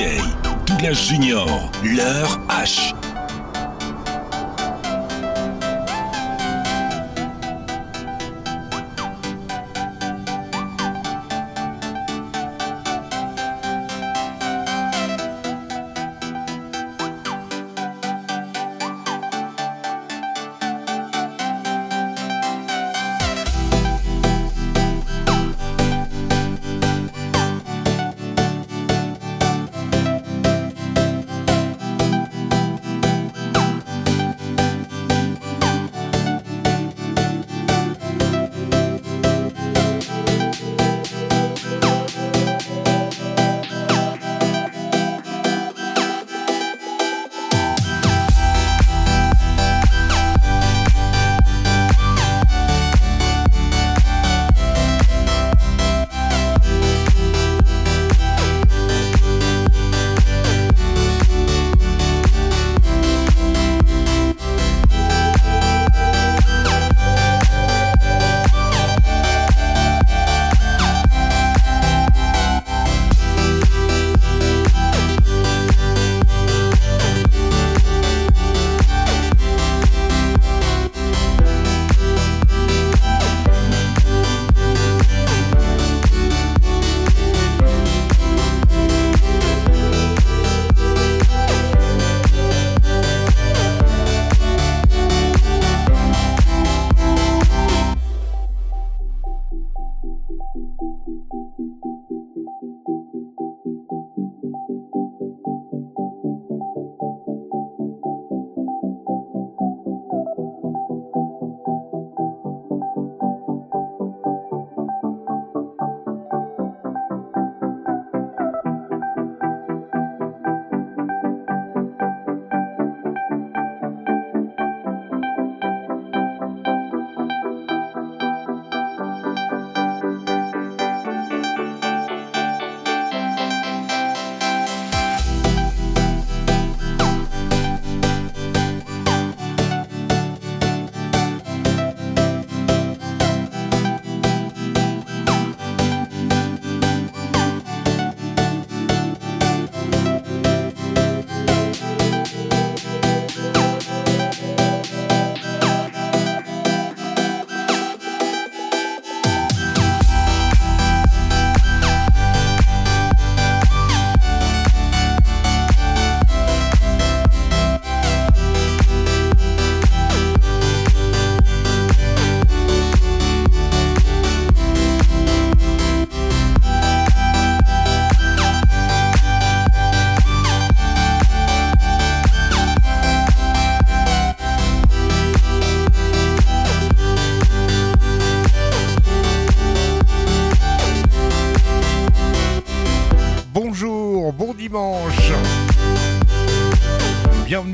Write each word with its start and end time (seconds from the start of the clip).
DJ, 0.00 0.22
Douglas 0.66 0.94
Junior, 0.94 1.70
leur 1.84 2.40
H. 2.48 2.99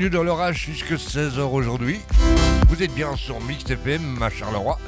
dans 0.09 0.23
l'orage 0.23 0.65
jusque 0.65 0.93
16h 0.93 1.41
aujourd'hui. 1.41 1.99
Vous 2.69 2.81
êtes 2.81 2.93
bien 2.93 3.15
sur 3.15 3.41
Mix 3.41 3.69
FM 3.69 4.21
à 4.21 4.29
Charleroi. 4.29 4.79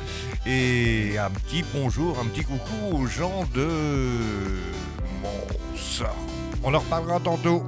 Et 0.45 1.17
un 1.17 1.29
petit 1.29 1.65
bonjour, 1.73 2.17
un 2.19 2.25
petit 2.25 2.43
coucou 2.43 2.95
aux 2.95 3.05
gens 3.05 3.43
de 3.53 3.67
Mons. 5.21 6.05
On 6.63 6.73
en 6.73 6.79
reparlera 6.79 7.19
tantôt. 7.19 7.63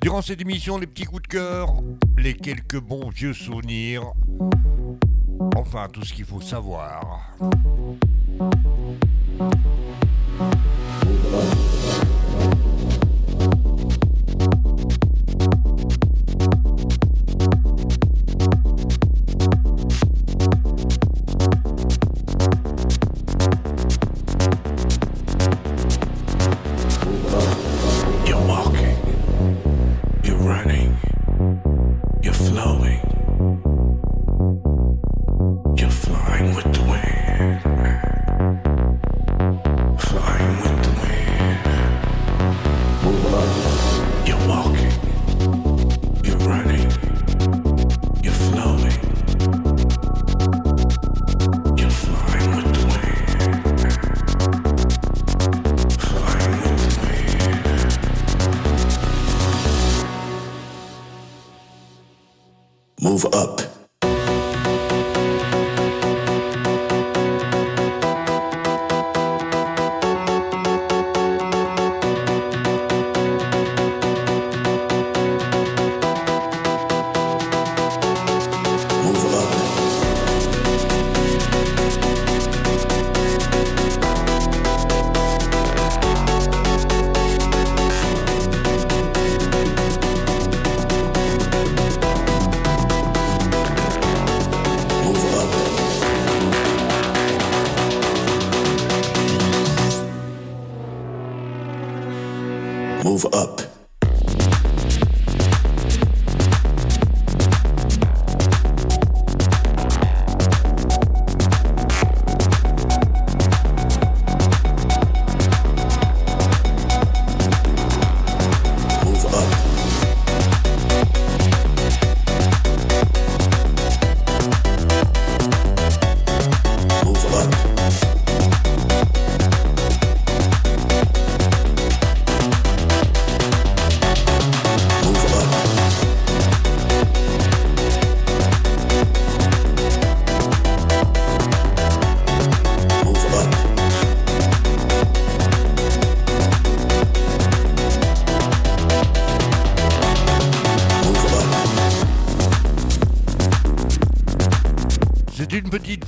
Durant 0.00 0.22
cette 0.22 0.40
émission, 0.40 0.78
les 0.78 0.86
petits 0.86 1.04
coups 1.04 1.22
de 1.22 1.28
cœur, 1.28 1.74
les 2.16 2.34
quelques 2.34 2.80
bons 2.80 3.08
vieux 3.08 3.34
souvenirs, 3.34 4.04
enfin 5.56 5.88
tout 5.92 6.04
ce 6.04 6.12
qu'il 6.12 6.24
faut 6.24 6.40
savoir. 6.40 7.34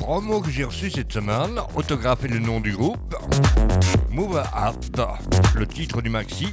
Petite 0.03 0.09
promo 0.09 0.41
que 0.41 0.51
j'ai 0.51 0.65
reçue 0.65 0.91
cette 0.91 1.13
semaine, 1.13 1.61
autographe 1.77 2.23
le 2.23 2.39
nom 2.39 2.61
du 2.61 2.73
groupe. 2.73 3.15
Move 4.11 4.37
Up, 4.37 5.11
le 5.55 5.67
titre 5.67 6.03
du 6.03 6.11
maxi. 6.11 6.49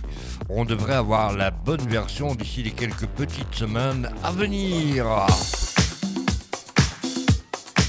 On 0.50 0.66
devrait 0.66 0.94
avoir 0.94 1.34
la 1.34 1.50
bonne 1.50 1.82
version 1.90 2.36
d'ici 2.36 2.64
les 2.64 2.72
quelques 2.72 3.08
petites 3.08 3.54
semaines 3.54 4.12
à 4.24 4.32
venir. 4.32 5.06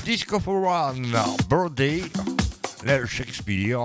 Disco 0.05 0.41
for 0.41 0.63
One, 0.63 1.15
Birthday, 1.49 2.03
Larry 2.85 3.09
Shakespeare. 3.09 3.85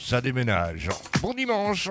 Ça 0.00 0.20
déménage. 0.20 0.88
Bon 1.22 1.32
dimanche. 1.34 1.90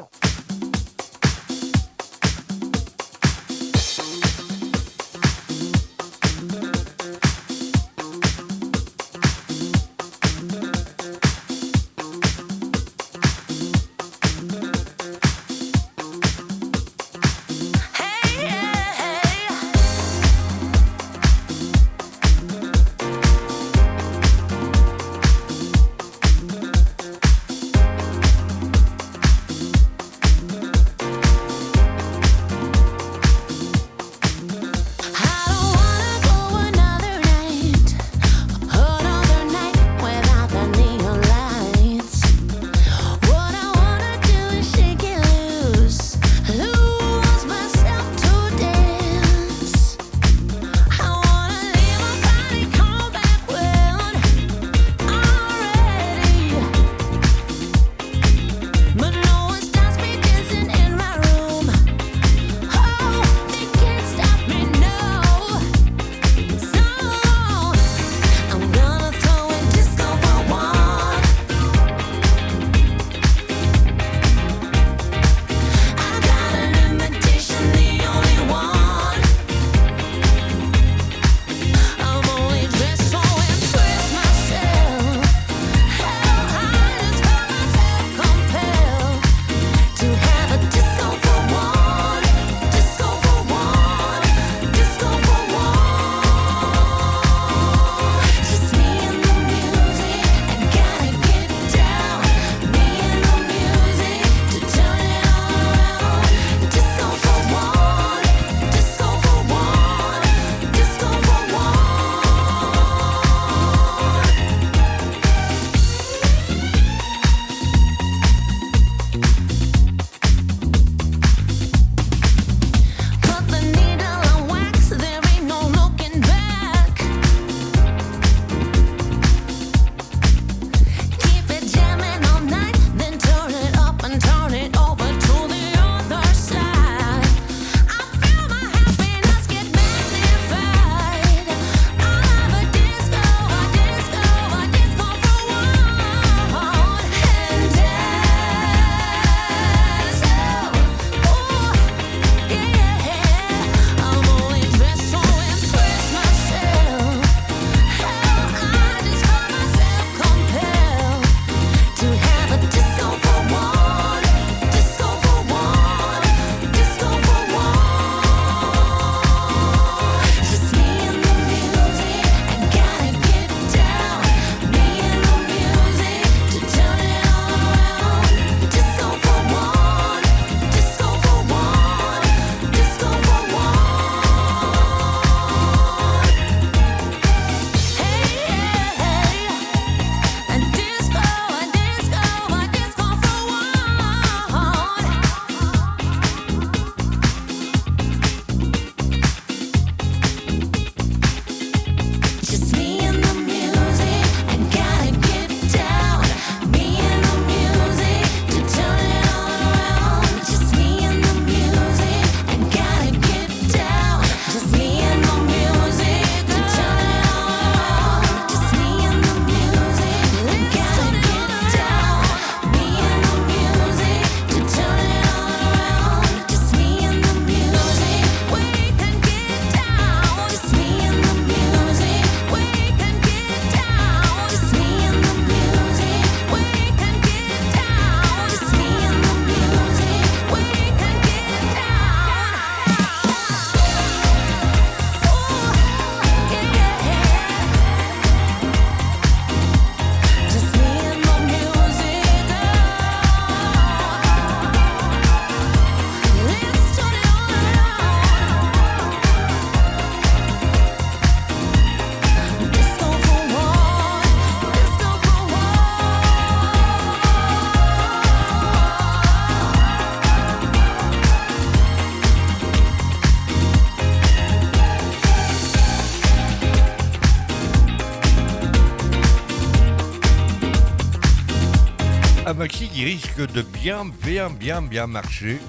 Qui 282.83 283.05
risque 283.05 283.39
de 283.53 283.61
bien, 283.61 284.05
bien, 284.23 284.49
bien, 284.49 284.81
bien 284.81 285.07
marcher 285.07 285.59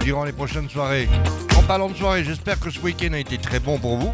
durant 0.00 0.24
les 0.24 0.32
prochaines 0.32 0.68
soirées. 0.68 1.08
En 1.56 1.62
parlant 1.62 1.88
de 1.88 1.94
soirée, 1.94 2.24
j'espère 2.24 2.58
que 2.58 2.70
ce 2.70 2.80
week-end 2.80 3.12
a 3.12 3.18
été 3.18 3.38
très 3.38 3.60
bon 3.60 3.78
pour 3.78 3.98
vous. 3.98 4.12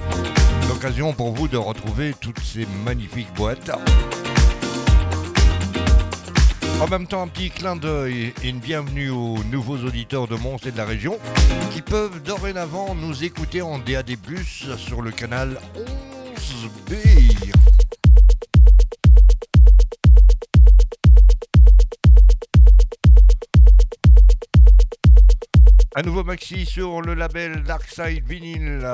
L'occasion 0.68 1.14
pour 1.14 1.32
vous 1.32 1.48
de 1.48 1.56
retrouver 1.56 2.14
toutes 2.20 2.40
ces 2.40 2.66
magnifiques 2.84 3.32
boîtes. 3.34 3.70
En 6.80 6.88
même 6.88 7.06
temps, 7.06 7.22
un 7.22 7.28
petit 7.28 7.50
clin 7.50 7.74
d'œil 7.74 8.34
et 8.42 8.48
une 8.48 8.58
bienvenue 8.58 9.08
aux 9.08 9.42
nouveaux 9.50 9.78
auditeurs 9.78 10.28
de 10.28 10.36
Mons 10.36 10.58
et 10.66 10.70
de 10.70 10.76
la 10.76 10.84
région 10.84 11.18
qui 11.72 11.80
peuvent 11.80 12.22
dorénavant 12.22 12.94
nous 12.94 13.24
écouter 13.24 13.62
en 13.62 13.78
DAD+, 13.78 14.16
sur 14.76 15.00
le 15.00 15.10
canal 15.10 15.58
11B. 16.36 17.67
Un 25.98 26.02
nouveau 26.02 26.22
maxi 26.22 26.64
sur 26.64 27.02
le 27.02 27.14
label 27.14 27.64
Darkside 27.64 28.24
Vinyl. 28.24 28.86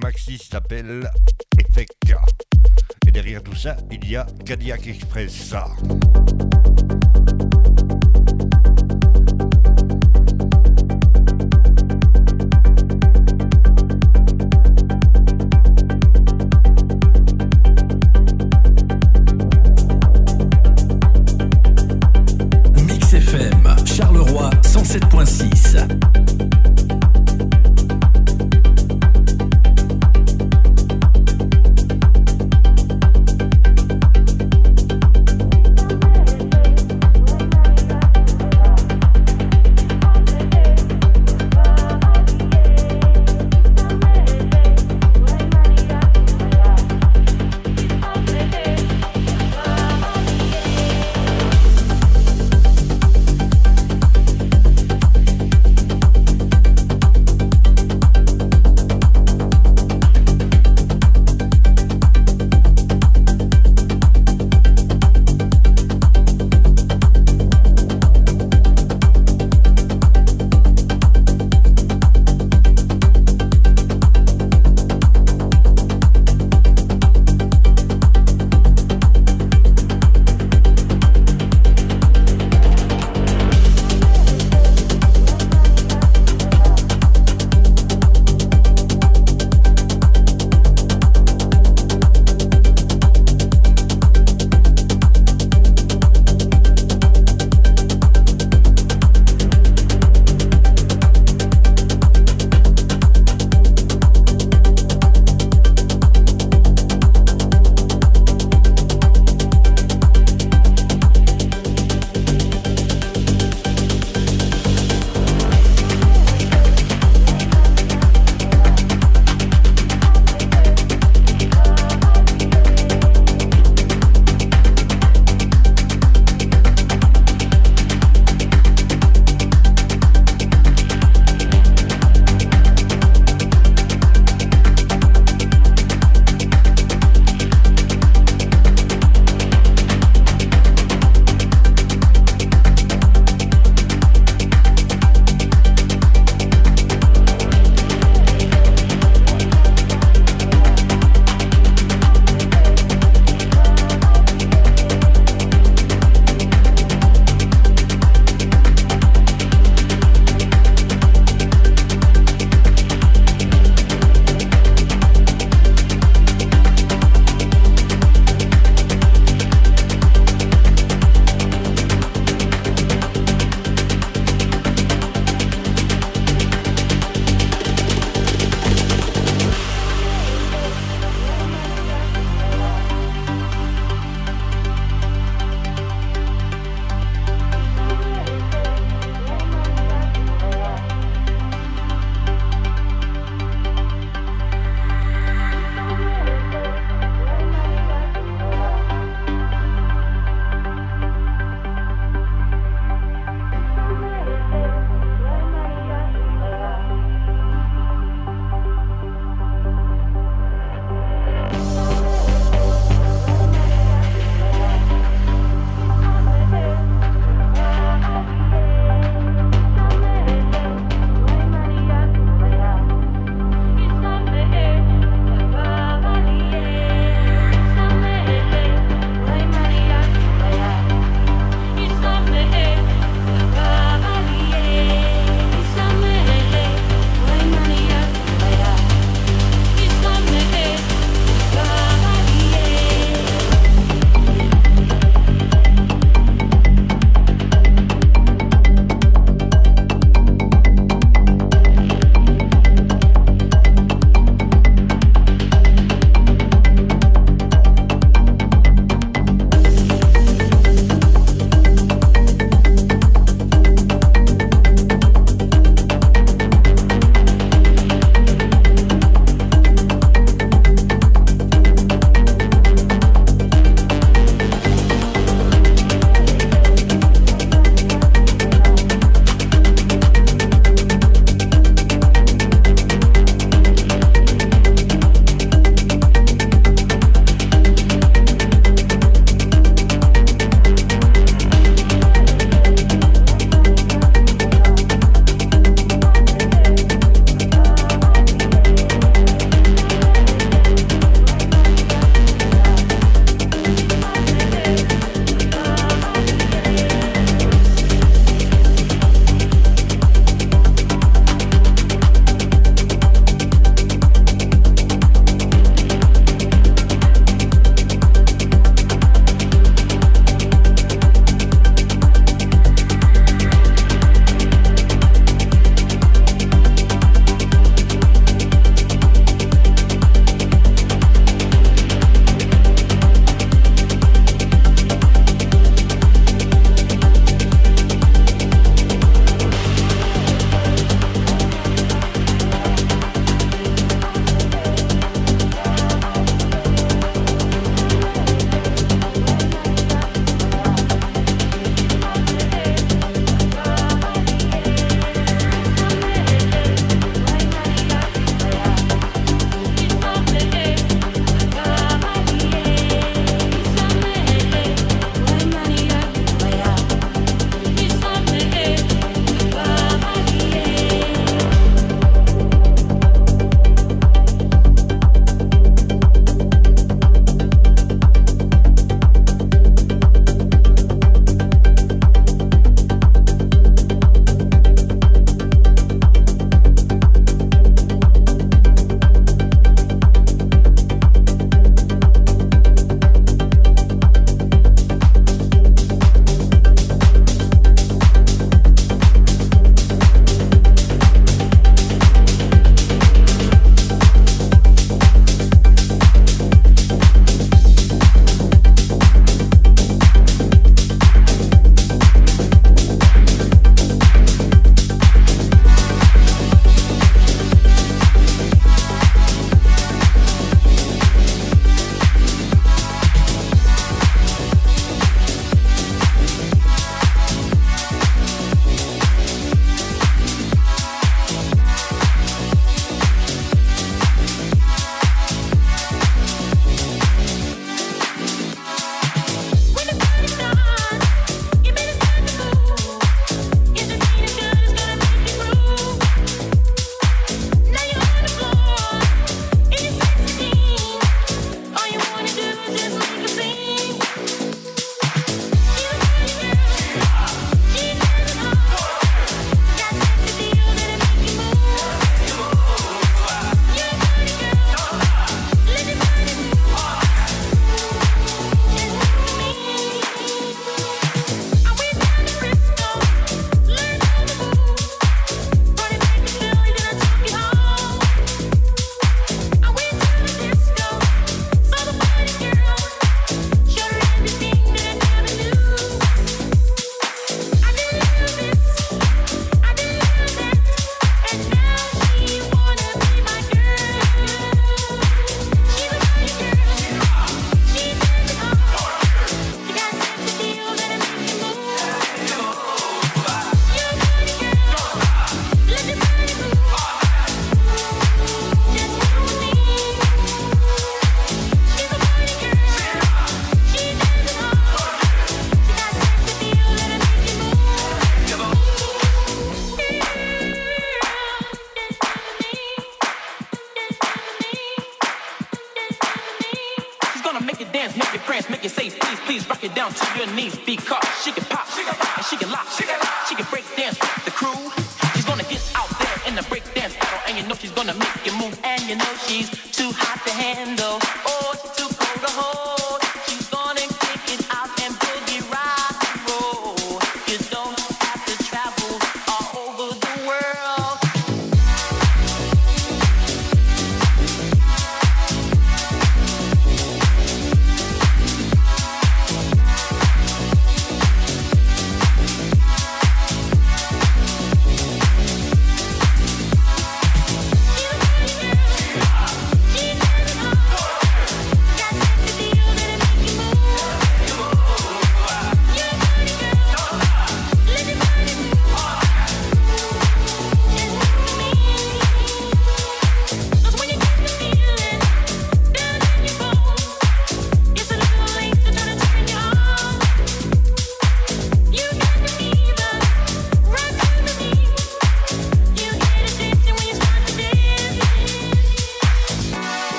Maxi 0.00 0.38
s'appelle 0.38 1.10
Effect. 1.58 2.14
Et 3.04 3.10
derrière 3.10 3.42
tout 3.42 3.56
ça, 3.56 3.76
il 3.90 4.08
y 4.08 4.14
a 4.14 4.24
Cadillac 4.44 4.86
Express. 4.86 5.56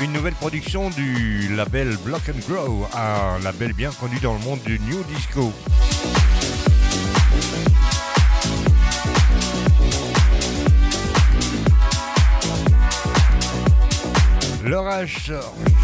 Une 0.00 0.12
nouvelle 0.12 0.34
production 0.34 0.90
du 0.90 1.48
label 1.56 1.96
Block 2.04 2.22
and 2.28 2.38
Grow, 2.48 2.86
un 2.94 3.42
label 3.42 3.72
bien 3.72 3.90
connu 3.90 4.16
dans 4.20 4.34
le 4.34 4.38
monde 4.40 4.60
du 4.64 4.78
New 4.78 5.02
Disco. 5.04 5.52
L'orage 14.64 15.32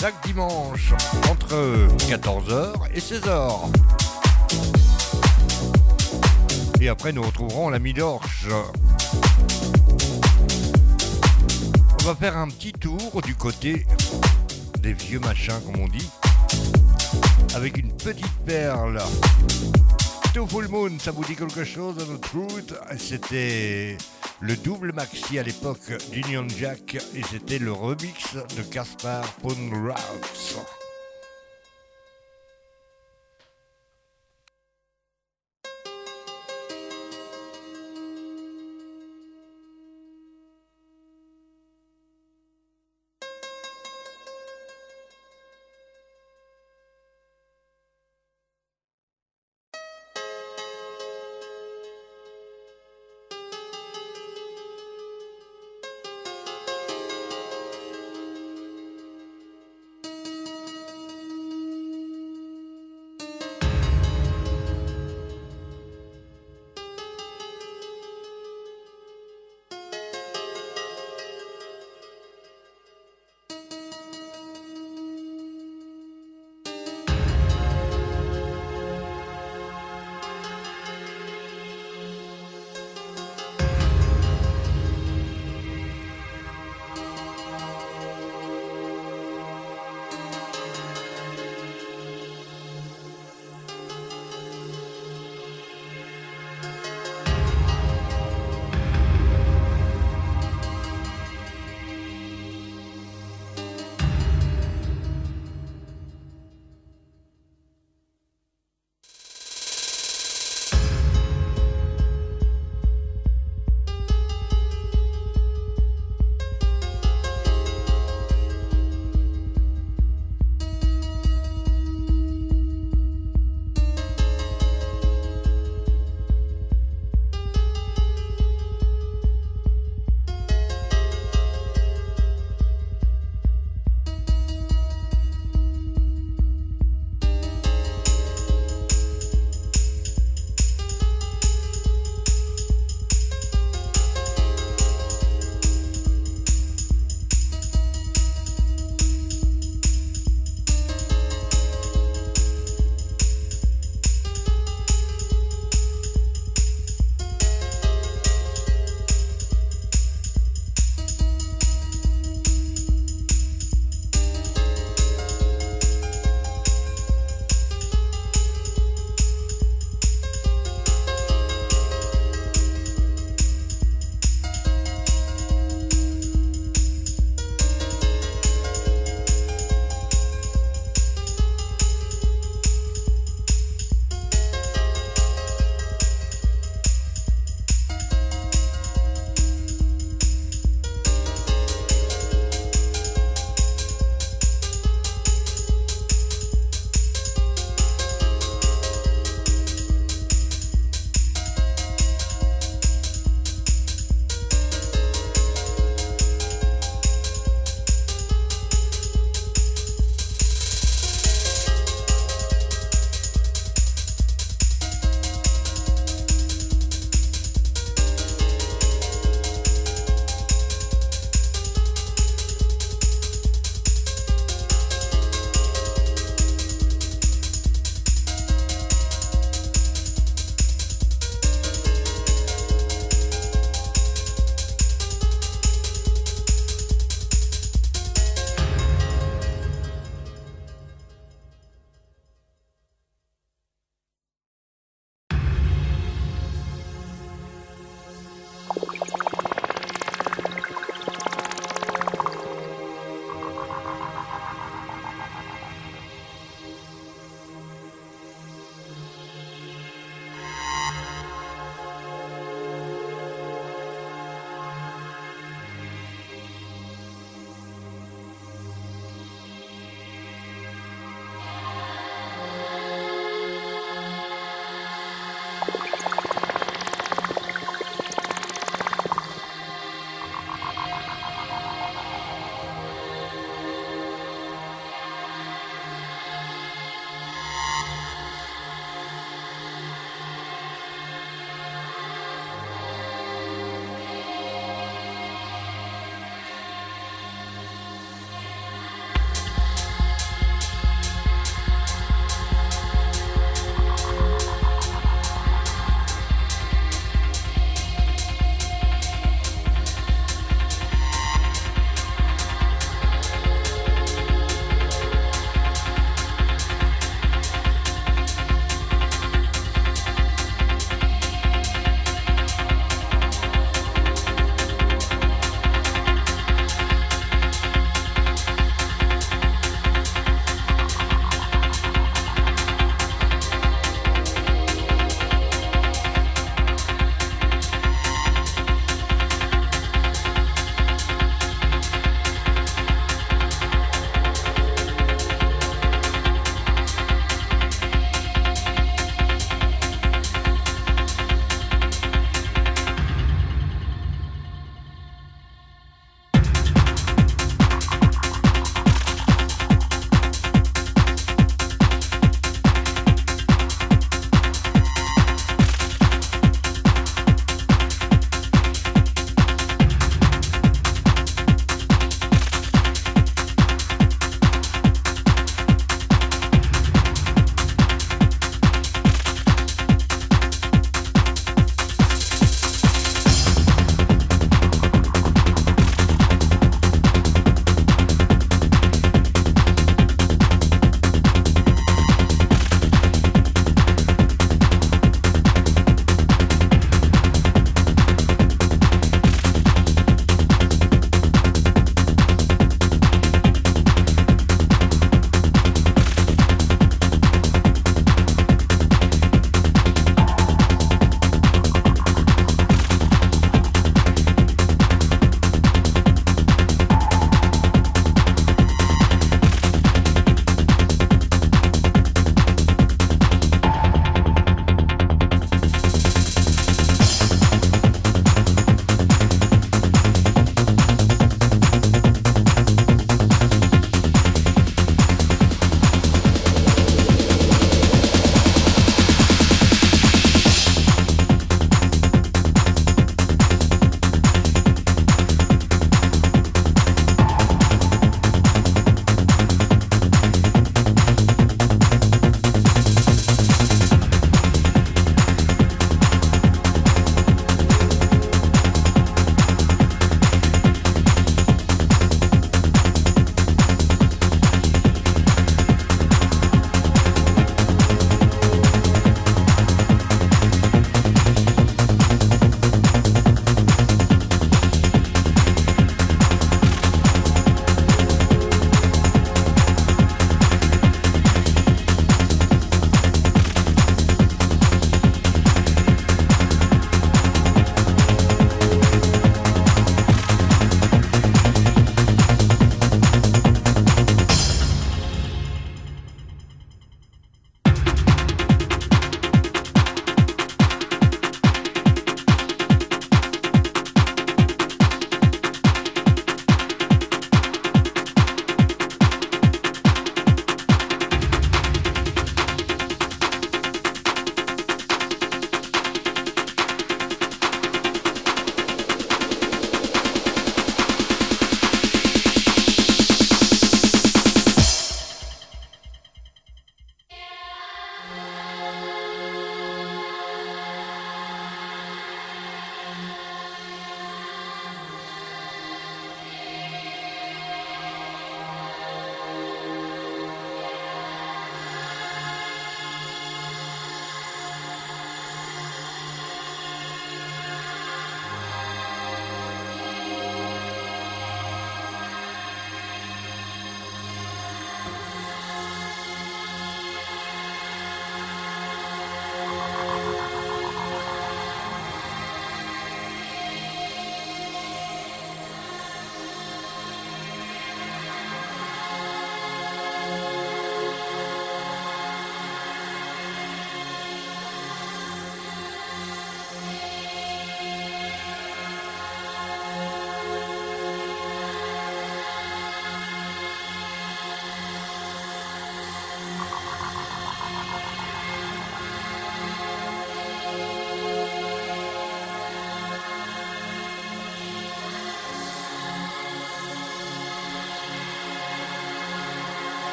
chaque 0.00 0.24
dimanche 0.24 0.92
entre 1.28 1.88
14h 2.08 2.74
et 2.94 3.00
16h. 3.00 3.72
Et 6.80 6.88
après 6.88 7.12
nous 7.12 7.22
retrouverons 7.22 7.70
la 7.70 7.80
mi-dorche 7.80 8.46
va 12.08 12.14
faire 12.14 12.38
un 12.38 12.48
petit 12.48 12.72
tour 12.72 13.20
du 13.20 13.34
côté 13.34 13.84
des 14.80 14.94
vieux 14.94 15.18
machins, 15.18 15.60
comme 15.66 15.82
on 15.82 15.88
dit, 15.88 16.08
avec 17.54 17.76
une 17.76 17.92
petite 17.92 18.32
perle. 18.46 18.98
To 20.32 20.46
Full 20.46 20.68
Moon, 20.68 20.98
ça 20.98 21.10
vous 21.10 21.22
dit 21.26 21.36
quelque 21.36 21.64
chose, 21.64 21.96
The 21.96 22.18
Truth 22.22 22.74
C'était 22.96 23.98
le 24.40 24.56
double 24.56 24.94
maxi 24.94 25.38
à 25.38 25.42
l'époque 25.42 25.92
d'Union 26.10 26.46
Jack 26.48 26.94
et 26.94 27.22
c'était 27.30 27.58
le 27.58 27.72
remix 27.72 28.36
de 28.56 28.62
Caspar 28.62 29.22
Routes. 29.42 30.77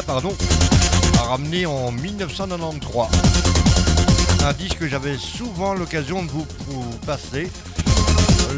Nous 0.00 0.12
a 0.12 0.14
pardon, 0.14 0.36
ramené 1.18 1.66
en 1.66 1.92
1993. 1.92 3.08
Un 4.44 4.52
disque 4.54 4.78
que 4.78 4.88
j'avais 4.88 5.16
souvent 5.16 5.74
l'occasion 5.74 6.24
de 6.24 6.30
vous, 6.30 6.46
vous 6.68 6.98
passer 7.06 7.50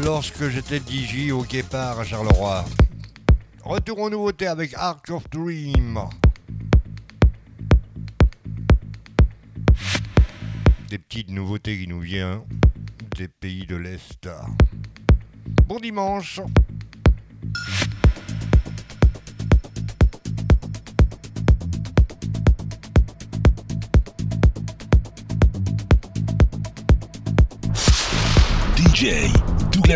lorsque 0.03 0.47
j'étais 0.49 0.77
DJ 0.77 1.31
au 1.31 1.43
Guépard 1.43 1.99
à 1.99 2.05
Charleroi. 2.05 2.65
Retour 3.63 3.99
aux 3.99 4.09
nouveautés 4.09 4.47
avec 4.47 4.73
Arc 4.75 5.09
of 5.09 5.29
Dream. 5.29 5.99
Des 10.89 10.97
petites 10.97 11.29
nouveautés 11.29 11.77
qui 11.77 11.87
nous 11.87 12.01
viennent 12.01 12.41
des 13.17 13.27
pays 13.27 13.65
de 13.65 13.75
l'Est. 13.75 14.29
Bon 15.67 15.79
dimanche 15.79 16.41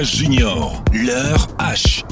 Junior, 0.03 0.83
l'heure 0.93 1.47
H. 1.59 2.06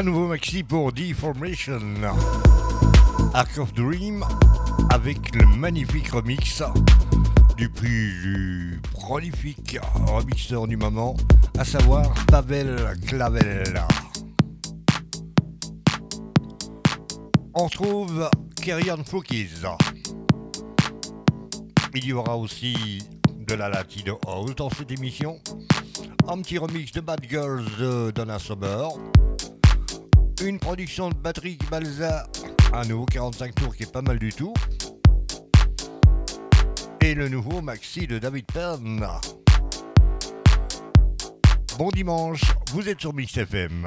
Un 0.00 0.04
nouveau 0.04 0.28
maxi 0.28 0.62
pour 0.62 0.94
Deformation. 0.94 1.78
Arc 3.34 3.58
of 3.58 3.74
Dream 3.74 4.24
avec 4.88 5.34
le 5.34 5.44
magnifique 5.44 6.08
remix 6.08 6.62
du 7.58 7.68
plus 7.68 8.80
prolifique 8.92 9.78
remixeur 10.06 10.66
du 10.66 10.78
moment, 10.78 11.14
à 11.58 11.66
savoir 11.66 12.14
Pavel 12.28 12.98
Clavel. 13.06 13.84
On 17.52 17.68
trouve 17.68 18.30
Kerian 18.56 19.04
Focus. 19.04 19.66
Il 21.94 22.06
y 22.06 22.14
aura 22.14 22.38
aussi 22.38 23.06
de 23.38 23.54
la 23.54 23.68
Latino 23.68 24.18
House 24.26 24.54
dans 24.56 24.70
cette 24.70 24.92
émission. 24.92 25.38
Un 26.26 26.40
petit 26.40 26.56
remix 26.56 26.90
de 26.90 27.02
Bad 27.02 27.20
Girls 27.28 27.66
de 27.78 28.10
Donna 28.12 28.38
Summer. 28.38 28.92
Une 30.42 30.58
production 30.58 31.10
de 31.10 31.14
Patrick 31.14 31.68
Balza, 31.68 32.26
un 32.72 32.86
nouveau 32.86 33.04
45 33.04 33.54
tours 33.54 33.76
qui 33.76 33.82
est 33.82 33.92
pas 33.92 34.00
mal 34.00 34.18
du 34.18 34.32
tout. 34.32 34.54
Et 37.02 37.12
le 37.12 37.28
nouveau 37.28 37.60
maxi 37.60 38.06
de 38.06 38.18
David 38.18 38.46
Penn. 38.46 39.06
Bon 41.76 41.90
dimanche, 41.90 42.40
vous 42.72 42.88
êtes 42.88 43.00
sur 43.00 43.12
Mix 43.12 43.36
FM. 43.36 43.86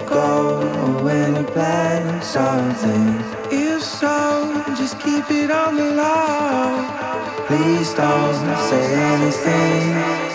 let 0.00 0.08
go 0.08 1.02
when 1.02 1.34
you're 1.34 1.44
playing 1.44 2.20
something? 2.22 3.18
If 3.50 3.82
so, 3.82 4.62
just 4.76 4.98
keep 5.00 5.30
it 5.30 5.50
on 5.50 5.76
the 5.76 5.90
low. 5.94 7.46
Please 7.46 7.94
don't 7.94 8.56
say 8.68 8.94
anything. 8.94 10.29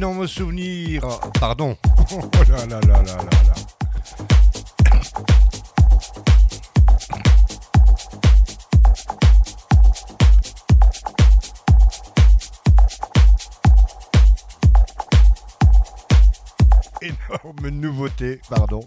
Énorme 0.00 0.26
souvenir. 0.26 1.02
Pardon. 1.38 1.76
Oh 2.10 2.20
là 2.48 2.64
là 2.64 2.80
là 2.80 3.02
là 3.02 3.02
là 3.02 3.16
là. 3.22 3.54
énorme 17.02 17.68
nouveauté, 17.68 18.40
pardon, 18.48 18.80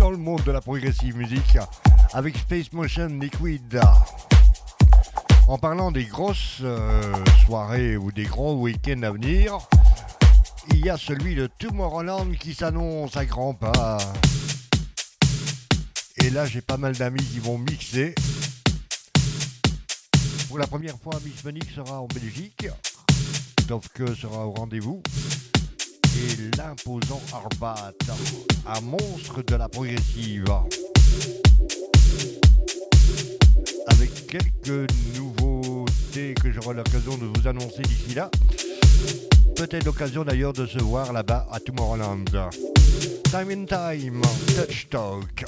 dans 0.00 0.10
le 0.10 0.16
monde 0.16 0.42
de 0.42 0.50
la 0.50 0.60
progressive 0.60 1.16
musique 1.16 1.58
avec 2.12 2.36
Space 2.38 2.72
Motion 2.72 3.06
Liquid. 3.06 3.80
En 5.46 5.58
parlant 5.58 5.92
des 5.92 6.06
grosses 6.06 6.58
euh, 6.62 7.14
soirées 7.46 7.96
ou 7.96 8.10
des 8.10 8.24
gros 8.24 8.56
week-ends 8.56 9.02
à 9.04 9.12
venir, 9.12 9.58
il 10.74 10.86
y 10.86 10.90
a 10.90 10.96
celui 10.96 11.36
de 11.36 11.46
Tomorrowland 11.46 12.32
qui 12.38 12.52
s'annonce 12.52 13.16
à 13.16 13.24
grands 13.24 13.54
pas. 13.54 13.98
Et 16.16 16.30
là, 16.30 16.46
j'ai 16.46 16.60
pas 16.60 16.76
mal 16.76 16.96
d'amis 16.96 17.22
qui 17.22 17.38
vont 17.38 17.58
mixer. 17.58 18.14
Pour 20.48 20.58
la 20.58 20.66
première 20.66 20.98
fois, 20.98 21.18
Miss 21.24 21.44
Monique 21.44 21.70
sera 21.74 22.00
en 22.00 22.06
Belgique. 22.06 22.66
Sauf 23.68 23.88
que 23.88 24.14
sera 24.14 24.46
au 24.46 24.50
rendez-vous 24.50 25.02
et 26.16 26.56
l'imposant 26.58 27.22
Arbat, 27.32 27.92
un 28.66 28.80
monstre 28.80 29.42
de 29.42 29.54
la 29.54 29.68
progressive. 29.68 30.44
Avec 33.86 34.26
quelques 34.26 34.92
nouveautés 35.16 36.34
que 36.34 36.50
j'aurai 36.52 36.74
l'occasion 36.74 37.16
de 37.16 37.26
vous 37.26 37.46
annoncer 37.48 37.82
d'ici 37.82 38.14
là. 38.14 38.30
Peut-être 39.56 39.84
l'occasion 39.84 40.24
d'ailleurs 40.24 40.52
de 40.52 40.66
se 40.66 40.78
voir 40.78 41.12
là-bas 41.12 41.46
à 41.50 41.60
Tomorrowland. 41.60 42.24
Time 43.30 43.50
in 43.50 43.64
Time, 43.64 44.22
Touch 44.56 44.88
Talk. 44.90 45.44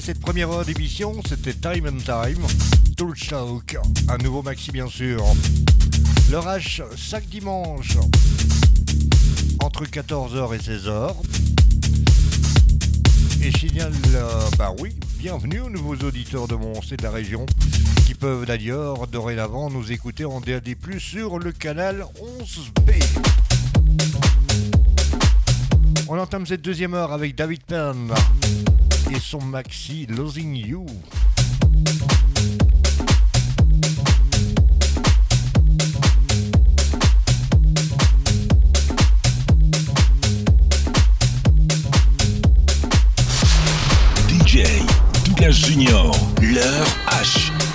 Cette 0.00 0.20
première 0.20 0.50
heure 0.50 0.64
d'émission, 0.64 1.20
c'était 1.28 1.52
Time 1.52 1.86
and 1.86 1.98
Time, 1.98 2.42
Talk, 2.96 3.76
un 4.08 4.18
nouveau 4.18 4.42
maxi 4.42 4.70
bien 4.70 4.88
sûr. 4.88 5.22
Le 6.30 6.38
H, 6.38 6.82
chaque 6.96 7.26
dimanche, 7.26 7.98
entre 9.62 9.84
14h 9.84 10.54
et 10.54 10.58
16h. 10.58 11.14
Et 13.42 13.58
signale, 13.58 13.92
euh, 14.14 14.40
bah 14.56 14.72
oui, 14.78 14.96
bienvenue 15.18 15.60
aux 15.60 15.70
nouveaux 15.70 15.96
auditeurs 15.96 16.48
de 16.48 16.54
Mons 16.54 16.80
et 16.92 16.96
de 16.96 17.02
la 17.02 17.10
région, 17.10 17.44
qui 18.06 18.14
peuvent 18.14 18.46
d'ailleurs 18.46 19.06
dorénavant 19.06 19.70
nous 19.70 19.92
écouter 19.92 20.24
en 20.24 20.40
DAD+, 20.40 20.76
sur 20.98 21.38
le 21.38 21.52
canal 21.52 22.06
11B. 22.20 23.02
On 26.08 26.18
entame 26.18 26.46
cette 26.46 26.62
deuxième 26.62 26.94
heure 26.94 27.12
avec 27.12 27.34
David 27.34 27.62
Penn 27.64 28.14
et 29.12 29.18
son 29.18 29.40
maxi 29.40 30.06
Losing 30.06 30.54
You. 30.54 30.86
DJ 44.28 44.64
Douglas 45.24 45.50
Junior, 45.50 46.14
l'heure 46.40 46.86
H. 47.08 47.69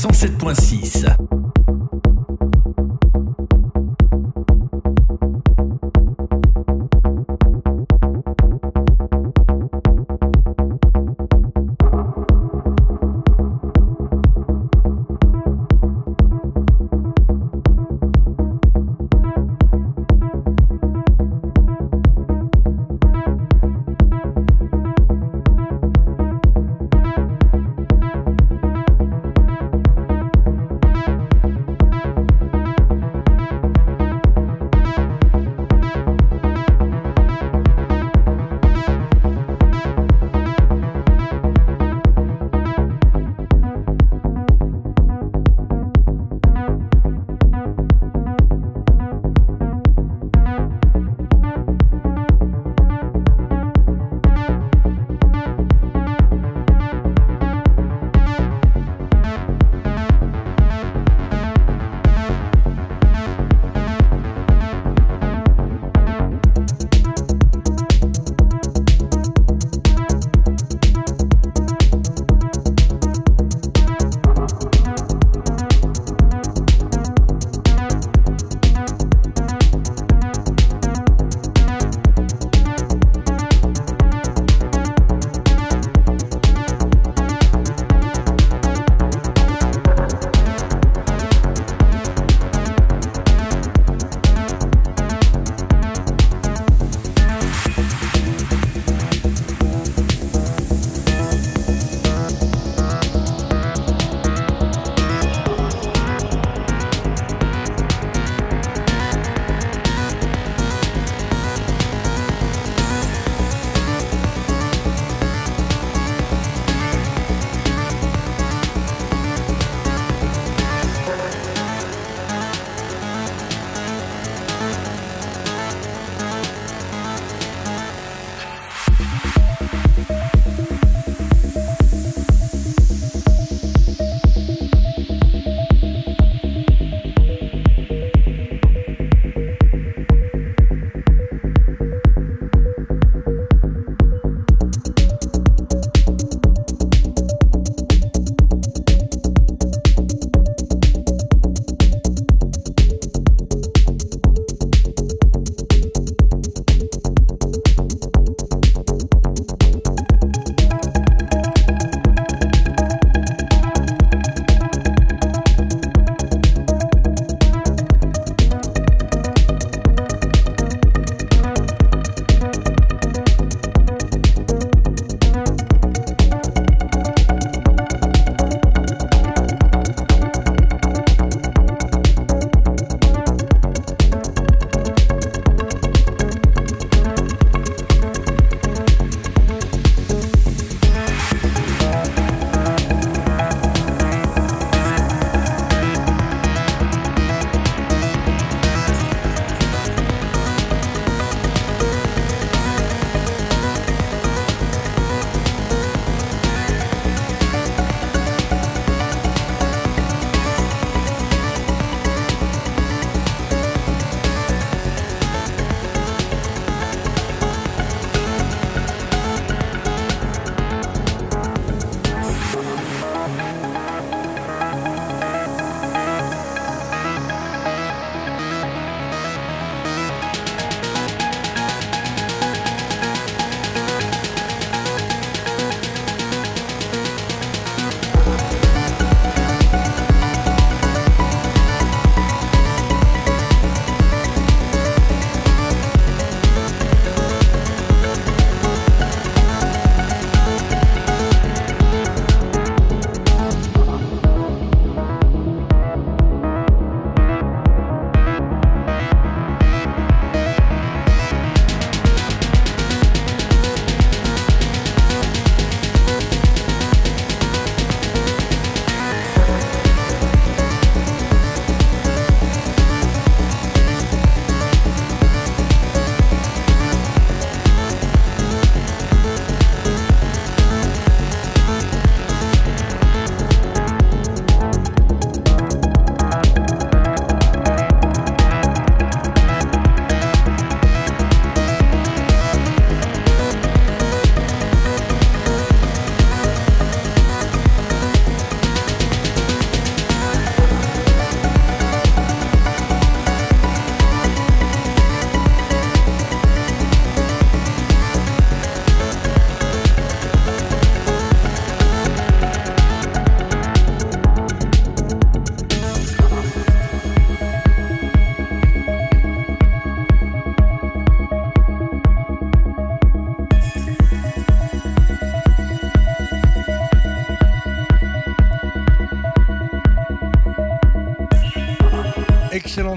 107.6. 0.00 1.39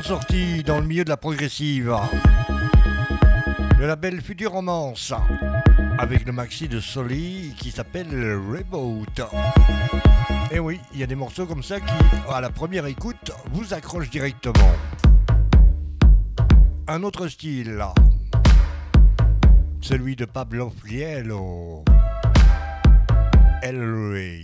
Sortie 0.02 0.64
dans 0.64 0.80
le 0.80 0.88
milieu 0.88 1.04
de 1.04 1.10
la 1.10 1.18
progressive. 1.18 1.96
Le 3.80 3.88
label 3.88 4.22
Future 4.22 4.52
Romance 4.52 5.14
avec 5.98 6.26
le 6.26 6.32
maxi 6.32 6.68
de 6.68 6.80
Soli 6.80 7.54
qui 7.58 7.72
s'appelle 7.72 8.10
Reboot. 8.10 9.22
Et 10.52 10.60
oui, 10.60 10.80
il 10.94 11.00
y 11.00 11.04
a 11.04 11.06
des 11.06 11.16
morceaux 11.16 11.46
comme 11.46 11.64
ça 11.64 11.80
qui, 11.80 11.94
à 12.30 12.42
la 12.42 12.50
première 12.50 12.86
écoute, 12.88 13.32
vous 13.52 13.74
accrochent 13.74 14.10
directement. 14.10 14.74
Un 16.88 17.04
autre 17.04 17.28
style, 17.28 17.84
celui 19.82 20.16
de 20.16 20.26
Pablo 20.26 20.74
Friello. 20.82 21.84
El. 23.62 24.43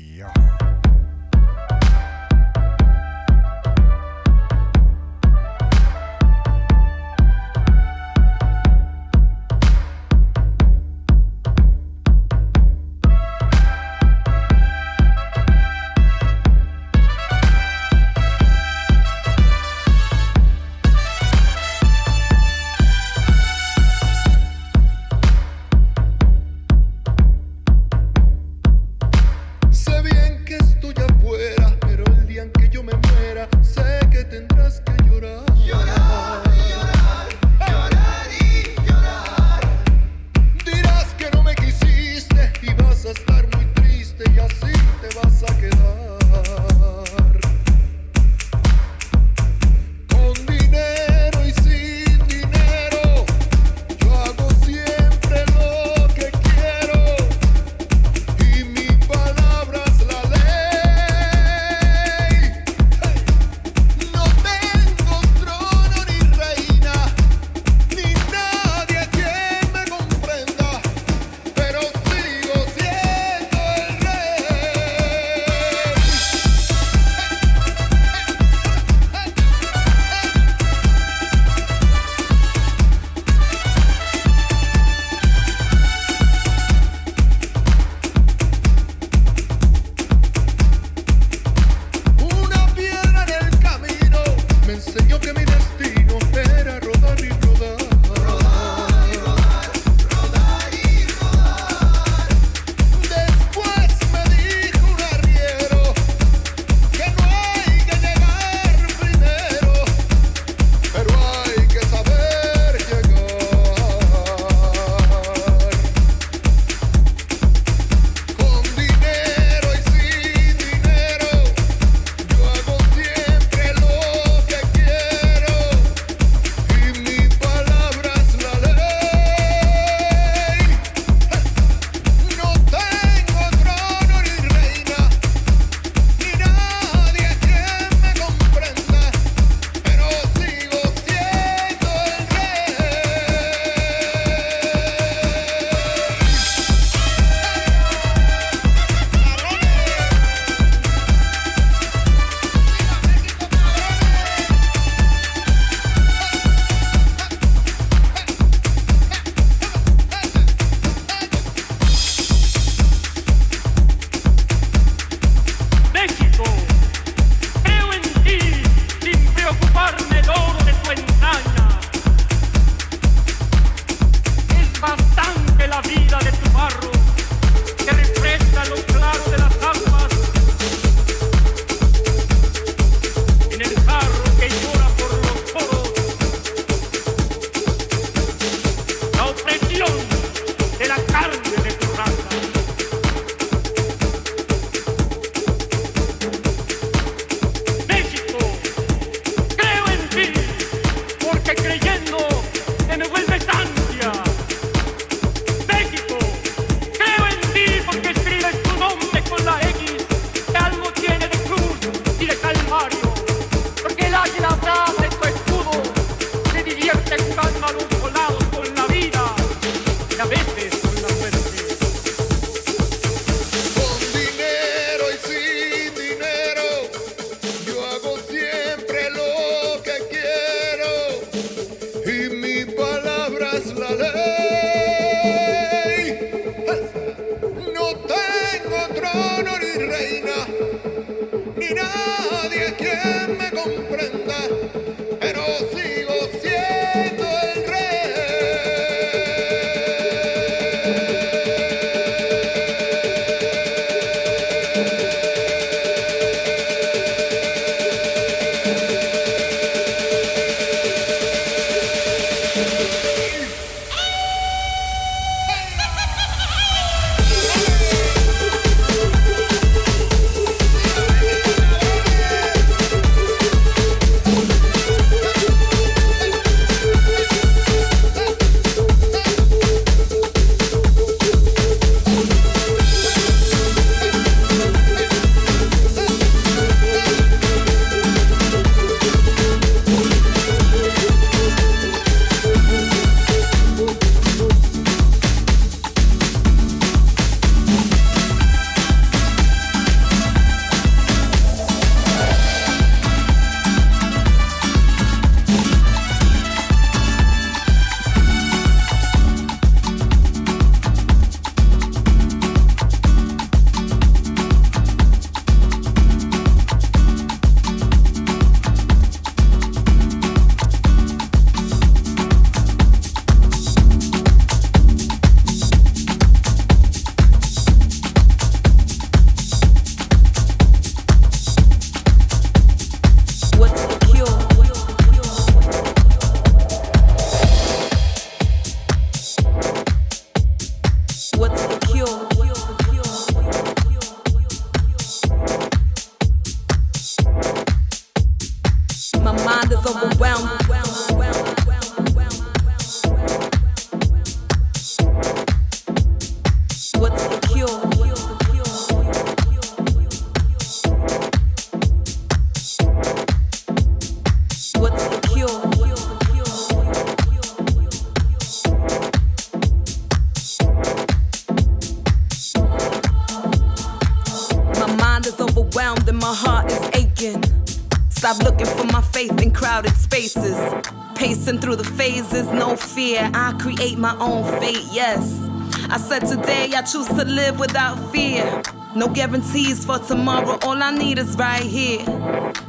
I 383.50 383.54
create 383.54 383.98
my 383.98 384.16
own 384.20 384.44
fate, 384.60 384.86
yes. 384.92 385.42
I 385.90 385.98
said 385.98 386.20
today 386.20 386.72
I 386.76 386.84
choose 386.84 387.08
to 387.08 387.26
live 387.26 387.60
without 387.60 387.98
fear. 388.12 388.62
No 388.96 389.08
guarantees 389.08 389.84
for 389.84 389.98
tomorrow, 389.98 390.60
all 390.62 390.84
I 390.84 390.92
need 390.92 391.18
is 391.18 391.36
right 391.36 391.64
here. 391.64 392.06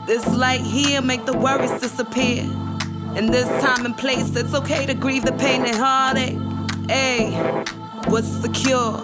This 0.07 0.27
light 0.35 0.63
here 0.63 1.03
make 1.03 1.27
the 1.27 1.37
worries 1.37 1.79
disappear. 1.83 2.45
In 3.15 3.27
this 3.31 3.47
time 3.63 3.85
and 3.85 3.95
place, 3.95 4.35
it's 4.35 4.55
okay 4.55 4.87
to 4.87 4.95
grieve 4.95 5.27
the 5.27 5.33
pain 5.33 5.67
and 5.67 5.77
heartache. 5.77 6.39
Hey, 6.89 7.33
what's 8.07 8.39
the 8.39 8.49
cure? 8.49 9.03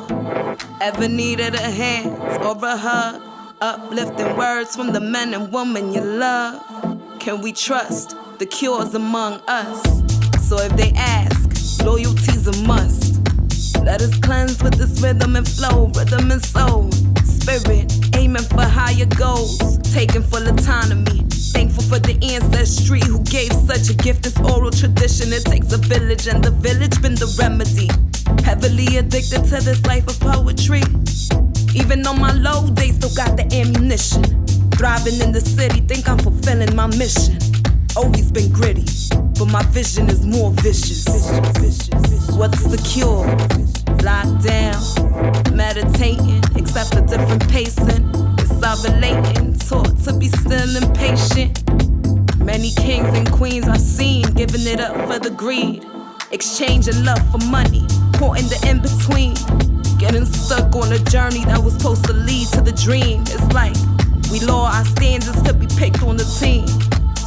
Ever 0.81 1.09
needed 1.09 1.57
a 1.57 1.70
hand 1.70 2.09
or 2.43 2.57
a 2.65 2.74
hug? 2.74 3.20
Uplifting 3.61 4.35
words 4.35 4.74
from 4.74 4.94
the 4.94 5.01
men 5.01 5.35
and 5.35 5.53
women 5.53 5.93
you 5.93 6.01
love. 6.01 6.62
Can 7.20 7.43
we 7.43 7.53
trust 7.53 8.16
the 8.39 8.47
cures 8.47 8.94
among 8.94 9.43
us? 9.47 9.82
So 10.40 10.59
if 10.61 10.74
they 10.77 10.93
ask, 10.97 11.35
loyalty's 11.86 12.48
a 12.48 12.56
must. 12.66 13.22
Let 13.84 14.02
us 14.02 14.18
cleanse 14.18 14.60
with 14.60 14.74
this 14.74 15.00
rhythm 15.00 15.36
and 15.36 15.46
flow, 15.46 15.86
rhythm 15.94 16.32
and 16.32 16.44
soul. 16.44 16.90
Spirit, 17.24 17.86
aiming 18.16 18.42
for 18.42 18.66
higher 18.78 19.06
goals, 19.06 19.78
taking 19.94 20.24
full 20.24 20.44
autonomy. 20.48 21.22
Thankful 21.54 21.84
for 21.84 22.00
the 22.00 22.18
ancestry 22.34 23.00
who 23.06 23.22
gave 23.22 23.52
such 23.52 23.88
a 23.88 23.94
gift. 23.94 24.24
This 24.24 24.36
oral 24.40 24.72
tradition, 24.72 25.32
it 25.32 25.44
takes 25.44 25.72
a 25.72 25.78
village, 25.78 26.26
and 26.26 26.42
the 26.42 26.50
village 26.50 27.00
been 27.00 27.14
the 27.14 27.30
remedy. 27.38 27.88
Heavily 28.42 28.96
addicted 28.96 29.44
to 29.44 29.62
this 29.62 29.80
life 29.86 30.08
of 30.08 30.18
poetry. 30.18 30.82
Even 31.72 32.04
on 32.04 32.20
my 32.20 32.32
low 32.32 32.68
days, 32.70 32.96
still 32.96 33.14
got 33.14 33.36
the 33.36 33.46
ammunition. 33.54 34.24
Thriving 34.72 35.20
in 35.20 35.30
the 35.30 35.40
city, 35.40 35.80
think 35.82 36.08
I'm 36.08 36.18
fulfilling 36.18 36.74
my 36.74 36.88
mission. 36.98 37.38
Always 37.96 38.32
been 38.32 38.50
gritty, 38.50 38.84
but 39.38 39.46
my 39.46 39.62
vision 39.64 40.08
is 40.08 40.24
more 40.24 40.50
vicious. 40.52 41.04
What's 42.36 42.64
the 42.64 42.78
cure? 42.78 43.26
Locked 44.02 44.44
down, 44.46 45.54
meditating, 45.54 46.42
accept 46.56 46.94
a 46.94 47.02
different 47.02 47.48
pacing. 47.50 48.10
It's 48.38 48.62
all 48.62 48.76
relating, 48.82 49.58
taught 49.58 49.96
to 50.04 50.16
be 50.16 50.28
still 50.28 50.76
impatient. 50.76 51.62
Many 52.38 52.70
kings 52.72 53.08
and 53.16 53.30
queens 53.30 53.68
are 53.68 53.78
seen 53.78 54.22
giving 54.34 54.66
it 54.66 54.80
up 54.80 54.94
for 55.10 55.18
the 55.18 55.30
greed. 55.30 55.84
Exchanging 56.30 57.04
love 57.04 57.20
for 57.30 57.38
money, 57.46 57.86
caught 58.18 58.38
in 58.40 58.46
the 58.48 58.58
in 58.68 58.80
between. 58.80 59.34
Getting 59.98 60.24
stuck 60.24 60.74
on 60.76 60.92
a 60.92 60.98
journey 61.10 61.44
that 61.46 61.62
was 61.62 61.74
supposed 61.74 62.04
to 62.06 62.12
lead 62.12 62.48
to 62.48 62.60
the 62.60 62.72
dream. 62.72 63.22
It's 63.22 63.52
like 63.52 63.76
we 64.30 64.40
lower 64.40 64.68
our 64.68 64.84
standards 64.84 65.42
to 65.42 65.52
be 65.52 65.66
picked 65.76 66.02
on 66.02 66.16
the 66.16 66.24
team. 66.40 66.85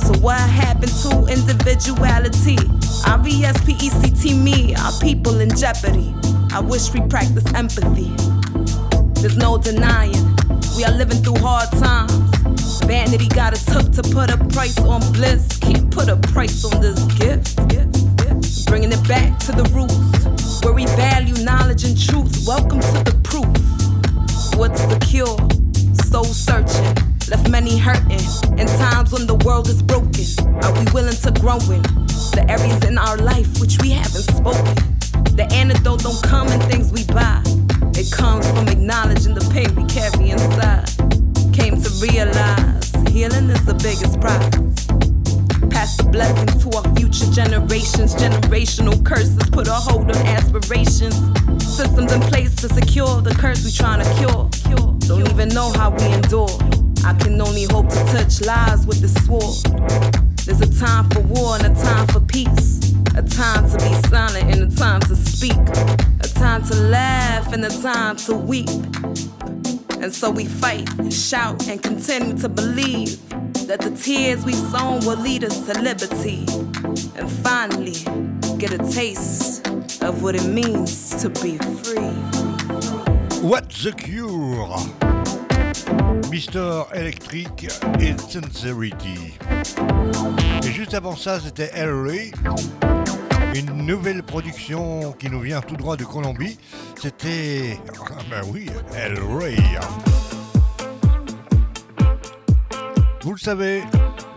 So 0.09 0.17
what 0.21 0.39
happened 0.39 0.91
to 1.03 1.27
individuality? 1.27 2.57
R 3.05 3.21
E 3.27 3.45
S 3.45 3.63
P 3.63 3.73
E 3.73 3.89
C 3.91 4.09
T 4.09 4.33
me, 4.33 4.73
our 4.73 4.91
people 4.99 5.39
in 5.39 5.55
jeopardy. 5.55 6.15
I 6.51 6.61
wish 6.61 6.91
we 6.91 7.01
practiced 7.01 7.53
empathy. 7.53 8.09
There's 9.21 9.37
no 9.37 9.59
denying, 9.59 10.35
we 10.75 10.83
are 10.83 10.91
living 10.93 11.21
through 11.21 11.37
hard 11.37 11.69
times. 11.73 12.11
Vanity 12.85 13.27
got 13.27 13.53
us 13.53 13.63
hooked 13.67 13.93
to 13.93 14.01
put 14.01 14.31
a 14.31 14.37
price 14.47 14.79
on 14.79 15.01
bliss. 15.13 15.45
Can't 15.57 15.91
put 15.91 16.09
a 16.09 16.17
price 16.33 16.65
on 16.65 16.81
this 16.81 16.99
gift. 17.13 17.57
Bringing 18.65 18.91
it 18.91 19.07
back 19.07 19.37
to 19.45 19.51
the 19.51 19.69
roots, 19.75 20.65
where 20.65 20.73
we 20.73 20.87
value 20.97 21.35
knowledge 21.43 21.83
and 21.83 21.95
truth. 21.95 22.47
Welcome 22.47 22.79
to 22.79 23.03
the 23.05 23.13
proof. 23.21 23.45
What's 24.57 24.83
the 24.87 24.97
cure? 25.05 25.37
Soul 26.09 26.23
searching, 26.23 26.97
left 27.29 27.49
many 27.49 27.77
hurting. 27.77 28.19
In 28.57 28.67
times 28.67 29.11
when 29.11 29.27
the 29.27 29.35
world 29.45 29.69
is 29.69 29.81
broken, 29.81 30.25
are 30.63 30.73
we 30.73 30.85
willing 30.91 31.15
to 31.15 31.31
grow 31.39 31.59
in 31.69 31.81
the 32.33 32.45
areas 32.49 32.83
in 32.85 32.97
our 32.97 33.17
life 33.17 33.59
which 33.59 33.77
we 33.81 33.91
haven't 33.91 34.23
spoken? 34.23 34.75
The 35.37 35.47
antidote 35.51 36.01
don't 36.01 36.21
come 36.23 36.47
in 36.47 36.59
things 36.61 36.91
we 36.91 37.05
buy. 37.05 37.41
It 37.93 38.11
comes 38.11 38.49
from 38.49 38.67
acknowledging 38.67 39.35
the 39.35 39.45
pain 39.53 39.69
we 39.75 39.85
carry 39.85 40.31
inside. 40.31 40.89
Came 41.53 41.79
to 41.81 41.89
realize 42.01 42.91
healing 43.13 43.49
is 43.49 43.63
the 43.65 43.77
biggest 43.77 44.19
prize. 44.19 44.87
Pass 45.69 45.97
the 45.97 46.03
blessings 46.03 46.63
to 46.63 46.77
our 46.77 46.95
future 46.95 47.29
generations. 47.31 48.15
Generational 48.15 49.05
curses 49.05 49.37
put 49.51 49.67
a 49.67 49.73
hold 49.73 50.09
on 50.09 50.17
aspirations. 50.25 51.15
Systems 51.63 52.11
in 52.11 52.21
place 52.21 52.55
to 52.55 52.69
secure 52.69 53.21
the 53.21 53.35
curse 53.37 53.63
we 53.63 53.71
trying 53.71 54.03
to 54.03 54.09
cure. 54.15 54.49
Don't 55.09 55.27
even 55.31 55.49
know 55.49 55.71
how 55.73 55.89
we 55.89 56.05
endure. 56.13 56.68
I 57.05 57.13
can 57.13 57.41
only 57.41 57.63
hope 57.63 57.89
to 57.89 58.03
touch 58.11 58.41
lives 58.41 58.85
with 58.85 59.01
the 59.01 59.09
sword. 59.23 59.65
There's 60.45 60.61
a 60.61 60.79
time 60.79 61.09
for 61.09 61.21
war 61.21 61.55
and 61.55 61.65
a 61.65 61.81
time 61.81 62.07
for 62.07 62.19
peace. 62.19 62.93
A 63.15 63.21
time 63.21 63.69
to 63.69 63.77
be 63.77 63.93
silent 64.09 64.53
and 64.53 64.71
a 64.71 64.75
time 64.75 65.01
to 65.01 65.15
speak. 65.15 65.57
A 66.21 66.27
time 66.27 66.63
to 66.63 66.75
laugh 66.75 67.53
and 67.53 67.65
a 67.65 67.81
time 67.81 68.17
to 68.17 68.35
weep. 68.35 68.69
And 70.01 70.13
so 70.13 70.29
we 70.29 70.45
fight 70.45 70.89
and 70.97 71.13
shout 71.13 71.67
and 71.67 71.81
continue 71.81 72.37
to 72.37 72.49
believe 72.49 73.19
that 73.67 73.81
the 73.81 73.91
tears 73.91 74.45
we've 74.45 74.55
sown 74.55 75.05
will 75.05 75.19
lead 75.19 75.43
us 75.43 75.65
to 75.67 75.79
liberty. 75.81 76.45
And 77.15 77.29
finally, 77.29 77.95
get 78.57 78.73
a 78.73 78.91
taste 78.91 79.67
of 80.01 80.23
what 80.23 80.35
it 80.35 80.45
means 80.45 81.21
to 81.21 81.29
be 81.29 81.57
free. 81.57 82.13
What's 83.41 83.83
the 83.83 83.91
Cure 83.91 85.08
Mr. 86.31 86.85
Electric 86.93 87.67
et 87.99 88.13
Sincerity. 88.17 89.33
Et 90.63 90.71
juste 90.71 90.93
avant 90.93 91.15
ça, 91.15 91.39
c'était 91.39 91.71
Ray, 91.73 92.31
une 93.55 93.85
nouvelle 93.87 94.21
production 94.21 95.13
qui 95.13 95.27
nous 95.29 95.39
vient 95.39 95.61
tout 95.61 95.75
droit 95.75 95.97
de 95.97 96.03
Colombie. 96.03 96.59
C'était. 97.01 97.79
Ah 98.11 98.21
ben 98.29 98.41
oui, 98.47 98.67
El 98.95 99.19
Ray. 99.23 99.57
Vous 103.23 103.31
le 103.31 103.39
savez, 103.39 103.83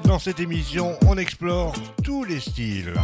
dans 0.05 0.19
cette 0.19 0.40
émission, 0.40 0.97
on 1.06 1.19
explore 1.19 1.74
tous 2.02 2.24
les 2.24 2.40
styles. 2.40 2.94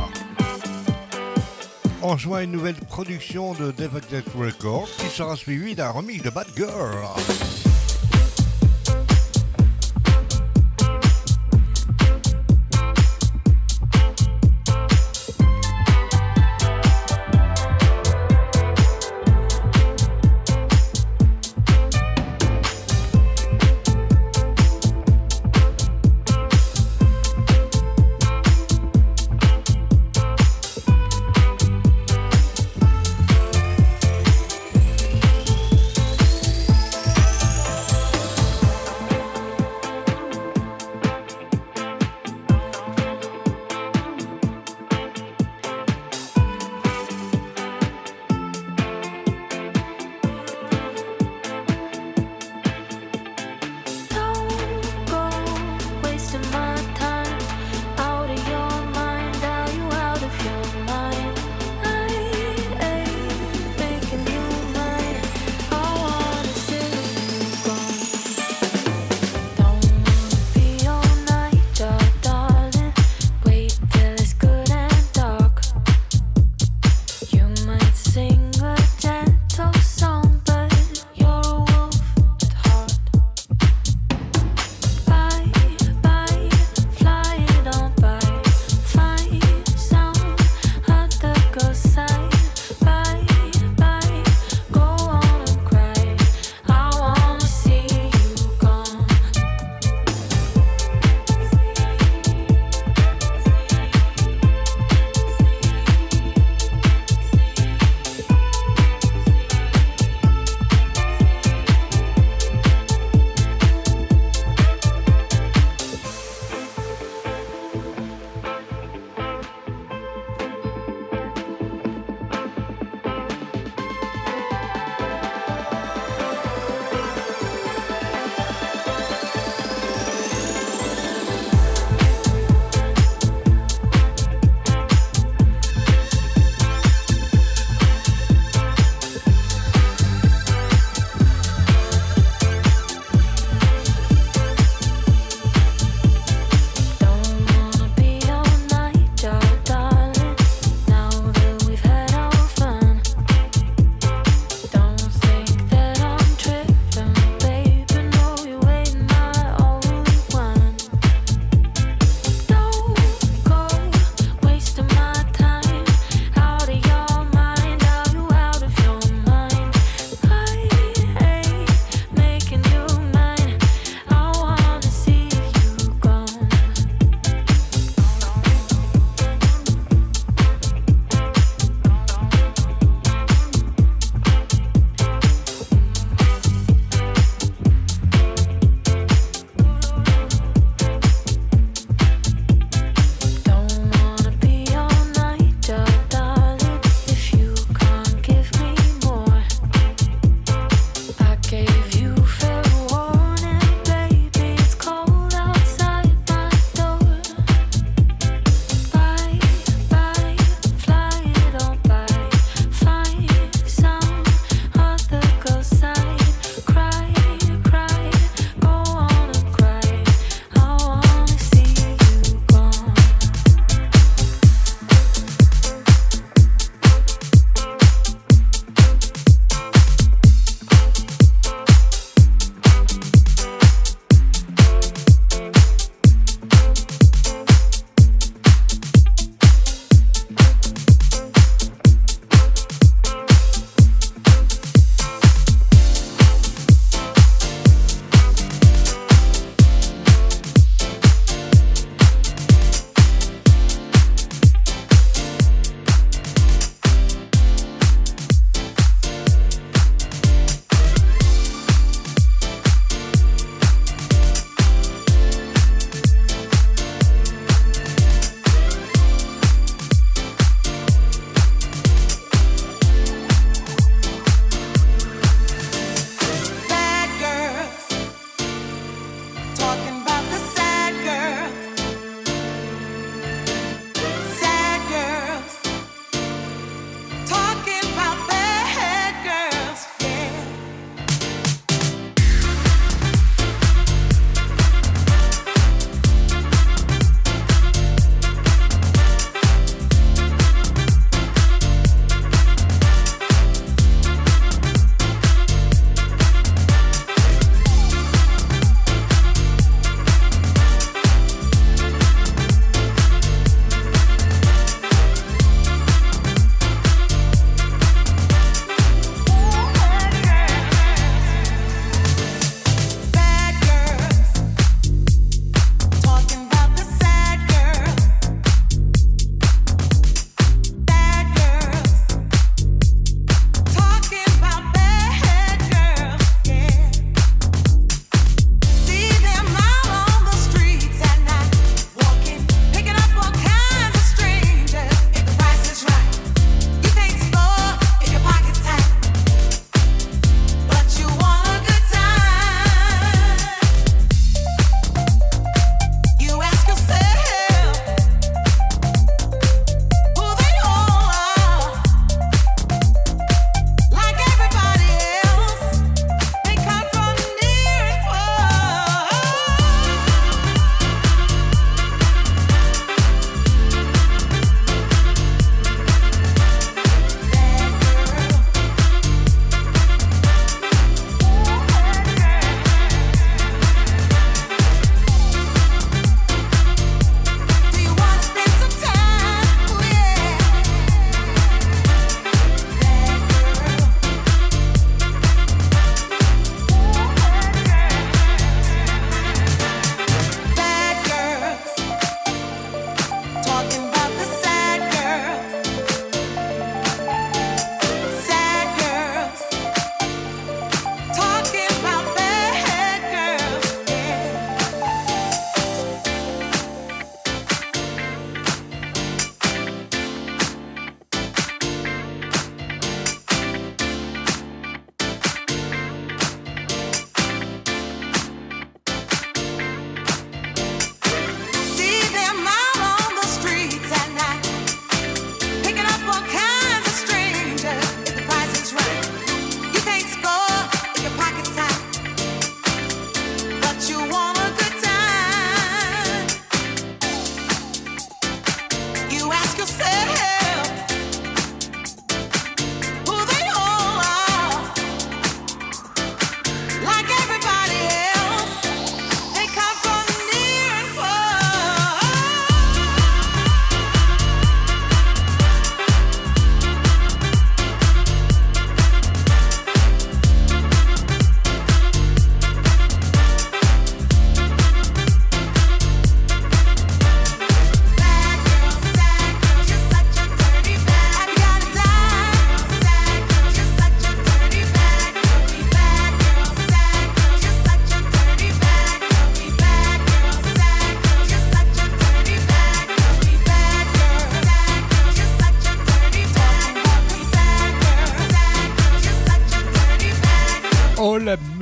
On 2.00 2.16
joint 2.16 2.42
une 2.42 2.52
nouvelle 2.52 2.76
production 2.76 3.52
de 3.52 3.70
Defected 3.72 4.24
Records 4.34 4.88
qui 4.98 5.08
sera 5.08 5.36
suivie 5.36 5.74
d'un 5.74 5.90
remix 5.90 6.22
de 6.22 6.30
Bad 6.30 6.46
Girl. 6.56 7.57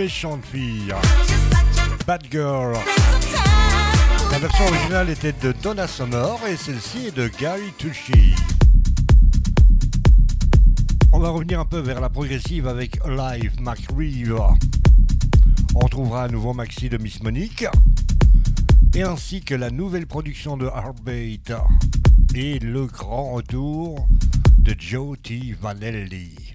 Méchante 0.06 0.44
fille. 0.44 0.94
Bad 2.06 2.22
Girl. 2.30 2.76
La 4.30 4.38
version 4.38 4.64
originale 4.66 5.10
était 5.10 5.32
de 5.32 5.50
Donna 5.60 5.88
Summer 5.88 6.38
et 6.48 6.56
celle-ci 6.56 7.08
est 7.08 7.16
de 7.16 7.26
Gary 7.26 7.72
Tucci. 7.76 8.32
On 11.12 11.18
va 11.18 11.30
revenir 11.30 11.58
un 11.58 11.64
peu 11.64 11.80
vers 11.80 12.00
la 12.00 12.08
progressive 12.08 12.68
avec 12.68 13.00
Alive 13.04 13.60
McReeve. 13.60 14.40
On 15.74 15.88
trouvera 15.88 16.26
un 16.26 16.28
nouveau 16.28 16.54
maxi 16.54 16.88
de 16.88 16.98
Miss 16.98 17.20
Monique 17.24 17.66
et 18.94 19.02
ainsi 19.02 19.40
que 19.40 19.56
la 19.56 19.70
nouvelle 19.70 20.06
production 20.06 20.56
de 20.56 20.66
Heartbeat 20.66 21.52
et 22.32 22.60
le 22.60 22.86
grand 22.86 23.32
retour 23.32 24.06
de 24.58 24.72
Joe 24.78 25.18
T. 25.20 25.56
Vanelli. 25.60 26.45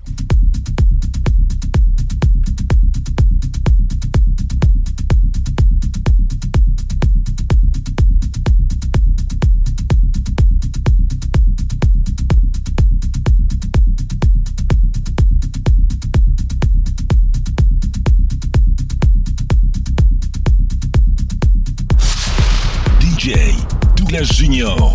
Junior, 24.24 24.91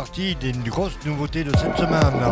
partie 0.00 0.34
des 0.36 0.52
grosses 0.52 0.96
nouveautés 1.04 1.44
de 1.44 1.54
cette 1.58 1.76
semaine. 1.76 2.24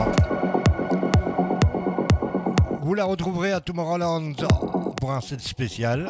Vous 2.81 2.95
la 2.95 3.05
retrouverez 3.05 3.53
à 3.53 3.61
Tomorrowland 3.61 4.33
pour 4.97 5.13
un 5.13 5.21
set 5.21 5.43
spécial 5.43 6.09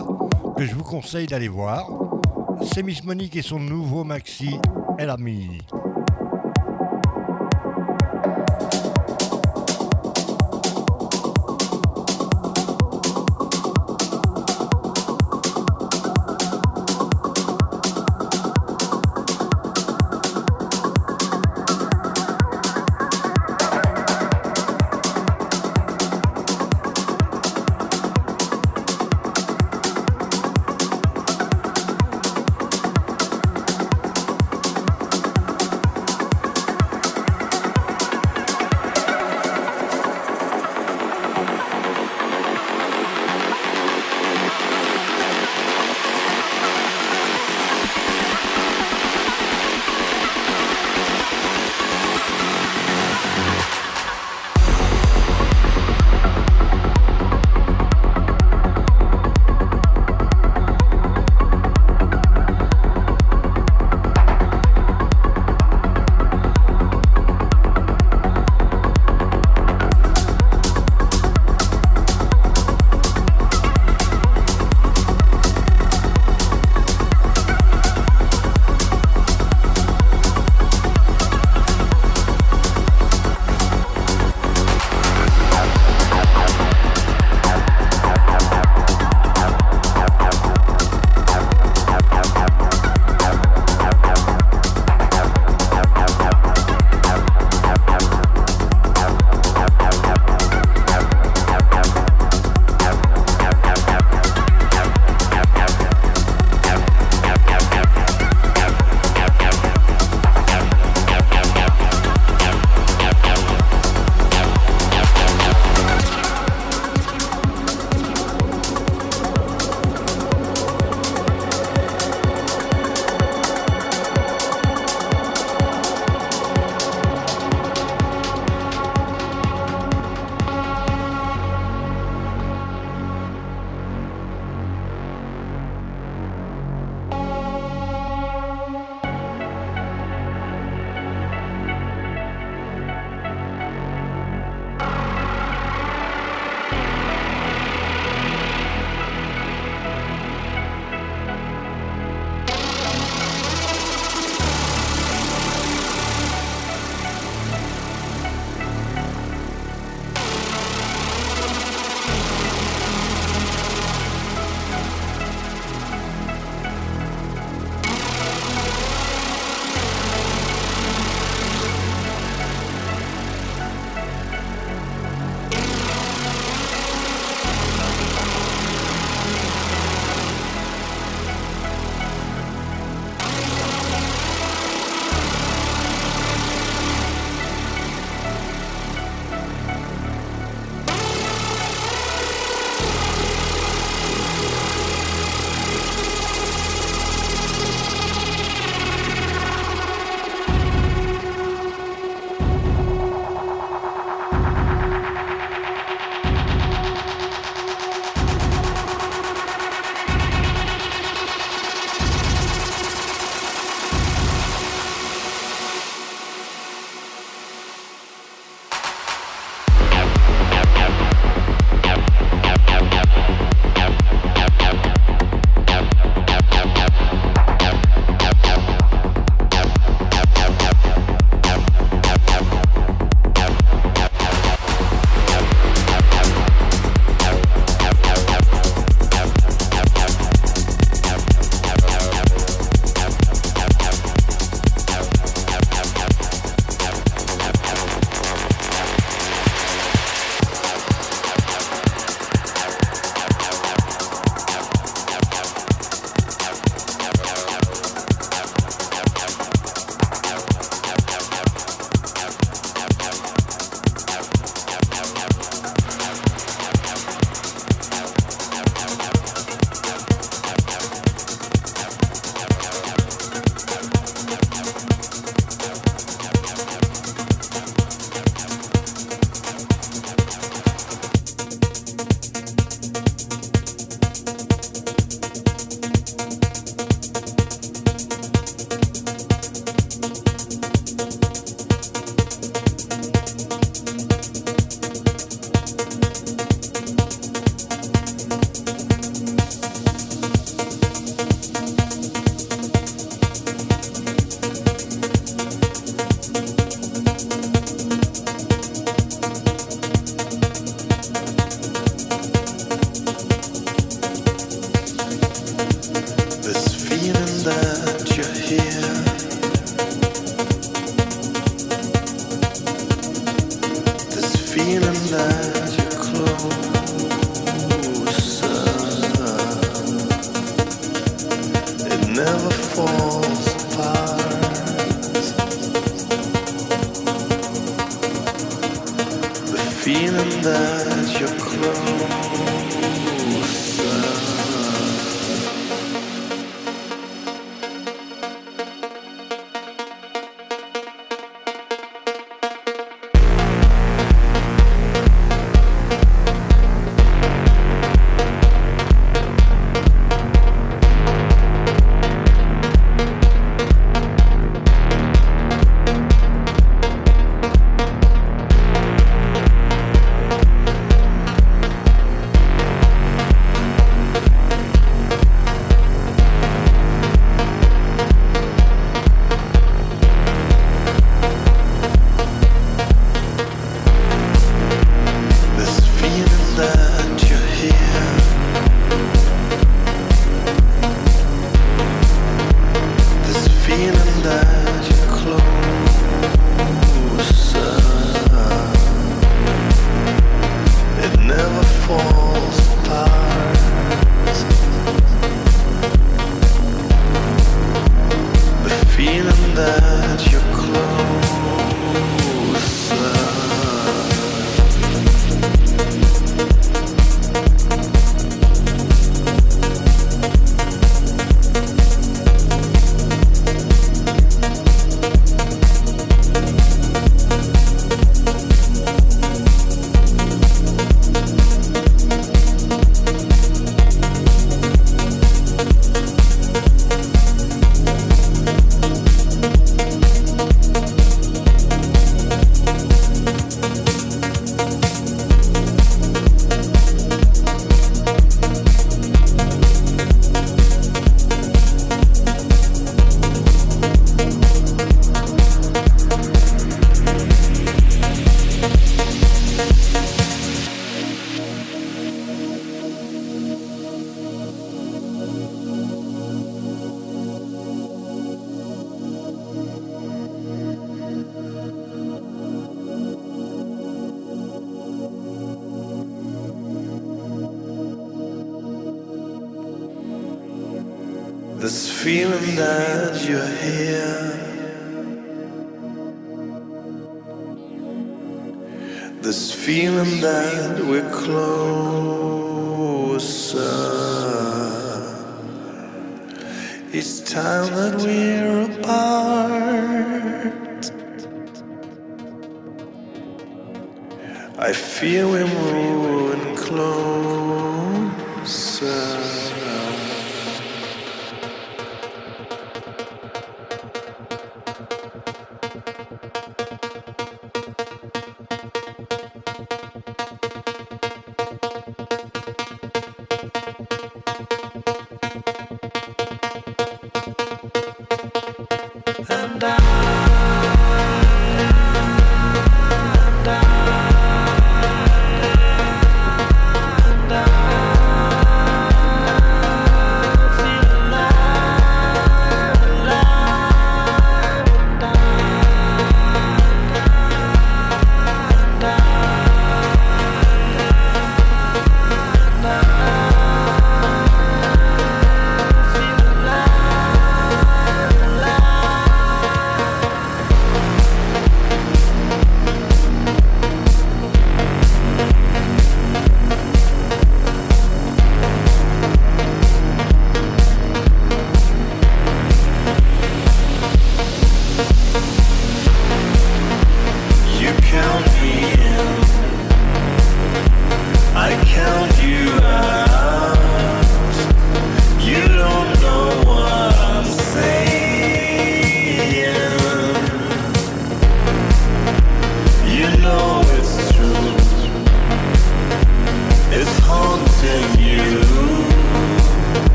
que 0.57 0.65
je 0.65 0.73
vous 0.73 0.85
conseille 0.85 1.27
d'aller 1.27 1.49
voir. 1.49 1.91
C'est 2.63 2.85
Miss 2.85 3.03
Monique 3.03 3.35
et 3.35 3.43
son 3.43 3.59
nouveau 3.59 4.05
maxi 4.05 4.57
El 4.99 5.11
Ami. 5.11 5.59
Il 5.73 5.78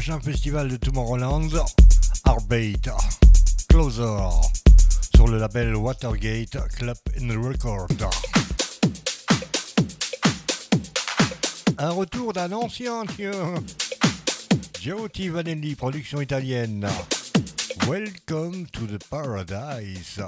prochain 0.00 0.20
festival 0.20 0.66
de 0.66 0.78
Tomorrowland, 0.78 1.62
Arbeit, 2.24 2.88
Closer, 3.68 4.30
sur 5.14 5.28
le 5.28 5.36
label 5.36 5.76
Watergate 5.76 6.56
Club 6.74 6.96
in 7.20 7.38
Record. 7.38 7.88
Un 11.76 11.90
retour 11.90 12.32
d'un 12.32 12.50
ancien, 12.52 13.04
tiens. 13.14 13.62
T. 15.12 15.28
Vanelli, 15.28 15.74
production 15.74 16.22
italienne. 16.22 16.88
Welcome 17.86 18.68
to 18.72 18.86
the 18.86 18.98
paradise. 19.10 20.18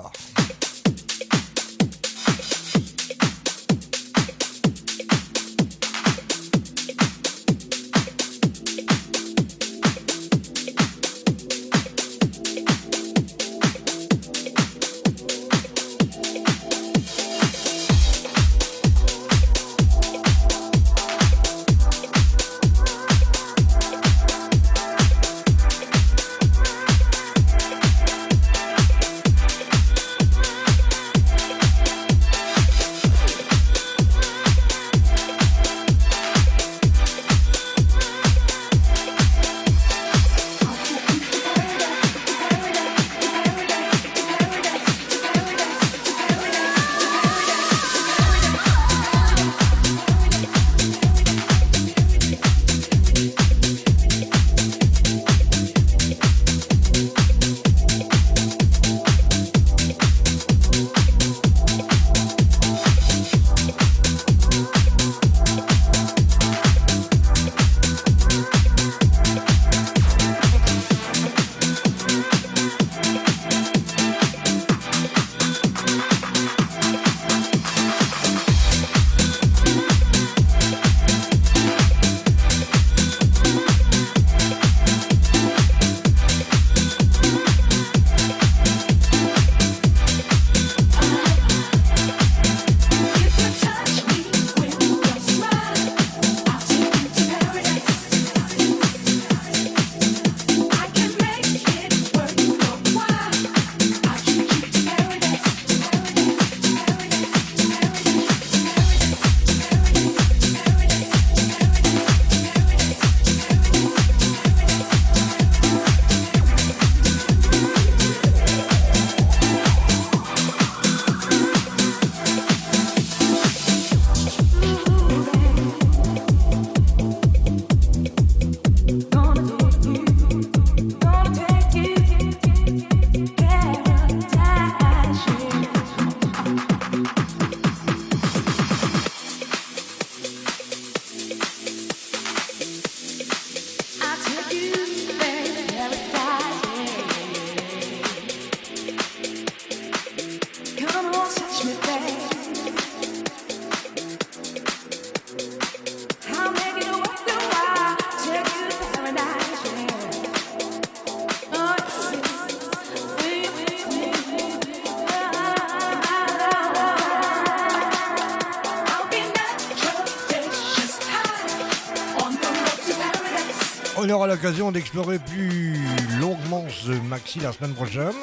D'explorer 174.82 175.20
plus 175.20 175.76
longuement 176.18 176.64
ce 176.68 176.90
maxi 177.08 177.38
la 177.38 177.52
semaine 177.52 177.72
prochaine. 177.72 178.16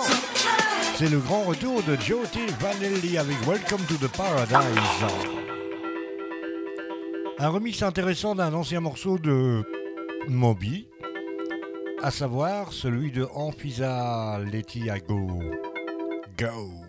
C'est 0.96 1.08
le 1.08 1.20
grand 1.20 1.44
retour 1.44 1.82
de 1.84 1.96
Jyoti 1.96 2.48
Vanelli 2.60 3.18
avec 3.18 3.38
Welcome 3.48 3.80
to 3.88 3.96
the 3.96 4.12
Paradise. 4.12 4.58
Un 7.38 7.48
remix 7.48 7.82
intéressant 7.82 8.36
d'un 8.36 8.54
ancien 8.54 8.82
morceau 8.82 9.18
de 9.18 9.64
Moby, 10.28 10.90
à 12.04 12.12
savoir 12.12 12.74
celui 12.74 13.10
de 13.12 13.26
Amphisa 13.34 14.40
Letiago. 14.52 15.28
Go! 16.38 16.89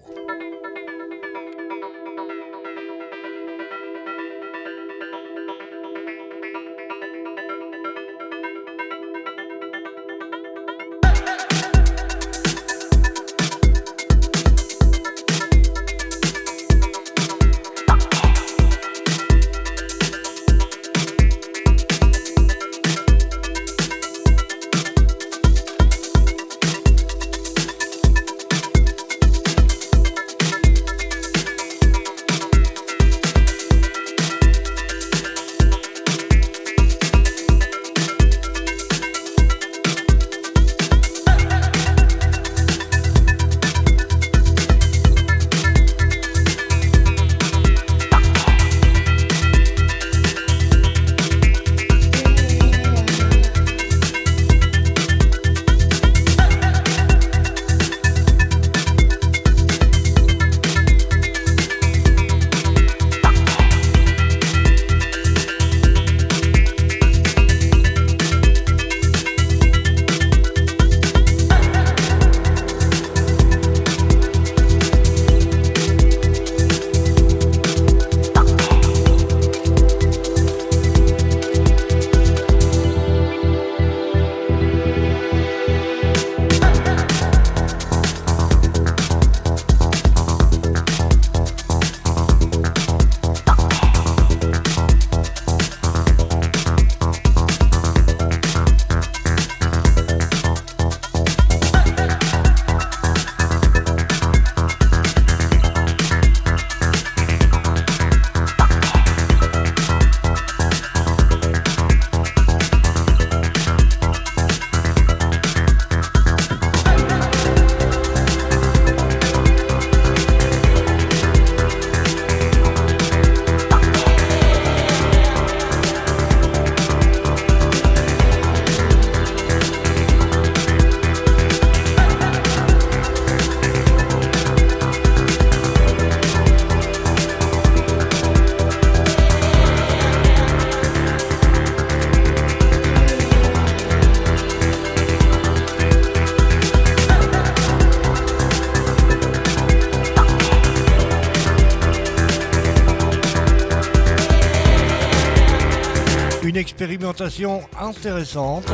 Expérimentation 156.81 157.61
intéressante 157.79 158.65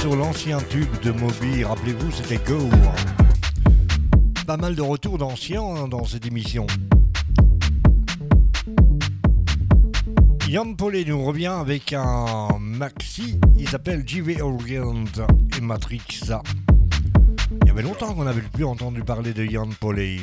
sur 0.00 0.16
l'ancien 0.16 0.58
tube 0.58 0.90
de 1.04 1.12
Moby. 1.12 1.62
Rappelez-vous, 1.62 2.10
c'était 2.10 2.38
Go. 2.38 2.58
Pas 4.48 4.56
mal 4.56 4.74
de 4.74 4.82
retours 4.82 5.16
d'anciens 5.16 5.62
hein, 5.62 5.86
dans 5.86 6.04
cette 6.04 6.26
émission. 6.26 6.66
Yann 10.48 10.74
Paulet 10.74 11.04
nous 11.04 11.24
revient 11.24 11.54
avec 11.56 11.92
un 11.92 12.48
maxi, 12.58 13.38
il 13.56 13.68
s'appelle 13.68 14.02
JV 14.04 14.42
Orient 14.42 15.04
et 15.56 15.60
Matrix. 15.60 16.32
Il 17.62 17.68
y 17.68 17.70
avait 17.70 17.82
longtemps 17.82 18.12
qu'on 18.12 18.24
n'avait 18.24 18.42
plus 18.42 18.64
entendu 18.64 19.04
parler 19.04 19.32
de 19.32 19.44
Yann 19.44 19.72
Paulet. 19.78 20.16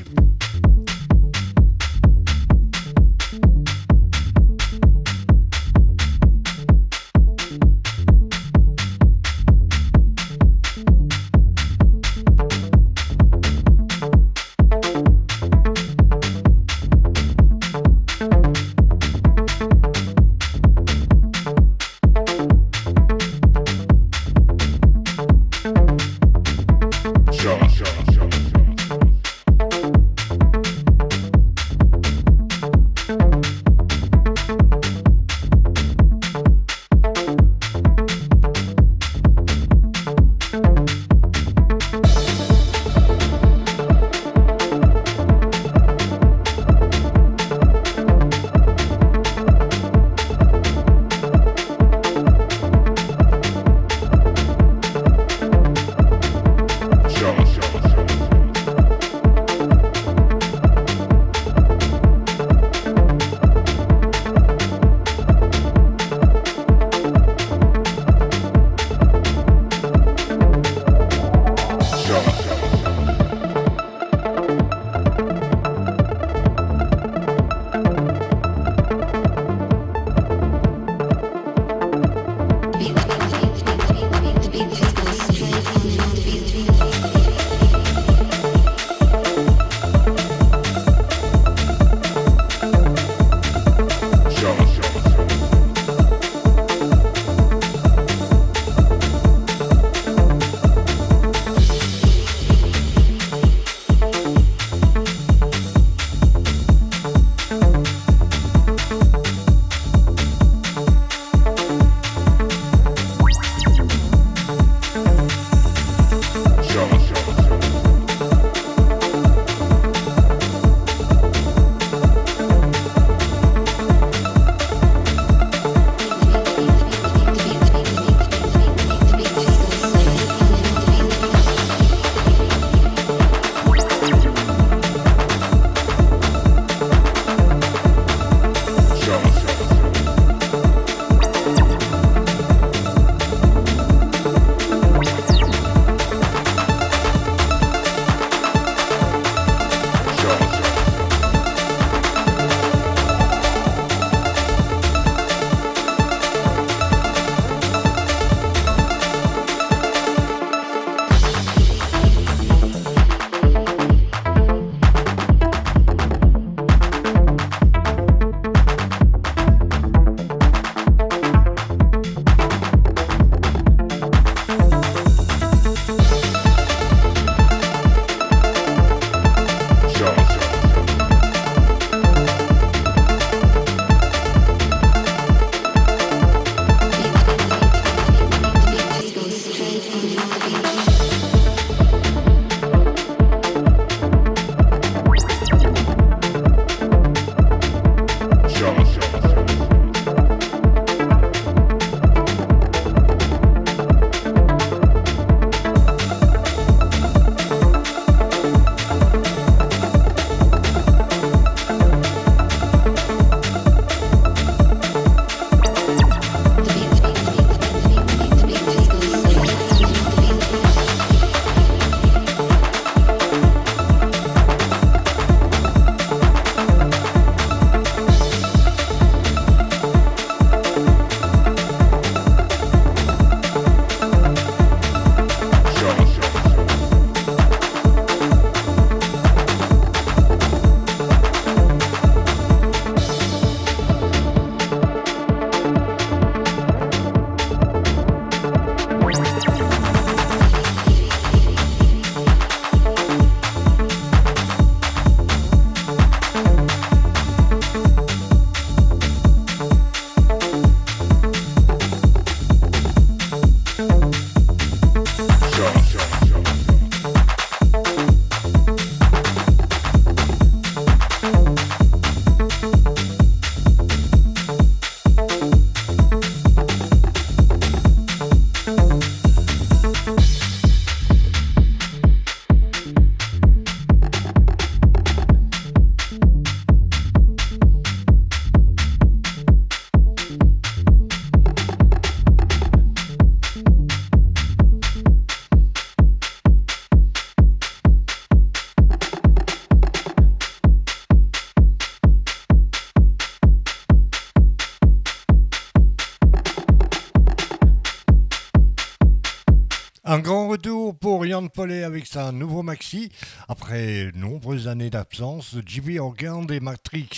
Avec 311.98 312.06
sa 312.06 312.32
nouveau 312.32 312.62
maxi. 312.62 313.12
Après 313.48 314.12
nombreuses 314.14 314.68
années 314.68 314.92
d'absence, 314.92 315.56
JB 315.66 315.98
Organ 316.00 316.46
et 316.52 316.60
Matrix. 316.60 317.10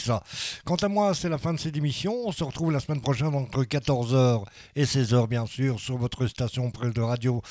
Quant 0.64 0.78
à 0.78 0.88
moi, 0.88 1.14
c'est 1.14 1.28
la 1.28 1.38
fin 1.38 1.54
de 1.54 1.60
cette 1.60 1.76
émission. 1.76 2.16
On 2.26 2.32
se 2.32 2.46
retrouve 2.46 2.72
la 2.72 2.80
semaine 2.80 3.02
prochaine 3.02 3.36
entre 3.36 3.64
14h 3.64 4.46
et 4.78 4.86
16h, 4.86 5.28
bien 5.28 5.46
sûr, 5.46 5.82
sur 5.82 5.98
votre 5.98 6.28
station 6.28 6.72
de 6.82 7.02
radio 7.02 7.42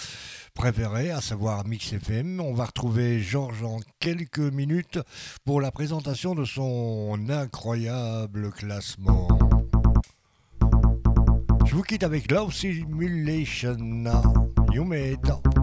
préférée, 0.55 1.11
à 1.11 1.21
savoir 1.21 1.67
Mix 1.67 1.93
FM. 1.93 2.41
On 2.41 2.55
va 2.55 2.65
retrouver 2.65 3.21
Georges 3.21 3.63
en 3.63 3.81
quelques 4.01 4.39
minutes 4.39 4.99
pour 5.45 5.61
la 5.61 5.71
présentation 5.71 6.35
de 6.35 6.47
son 6.47 7.19
incroyable 7.29 8.51
classement. 8.53 9.29
Je 11.67 11.75
vous 11.75 11.83
quitte 11.83 12.05
avec 12.05 12.31
Love 12.31 12.55
Simulation. 12.55 13.77
You 14.73 14.85
made. 14.85 15.58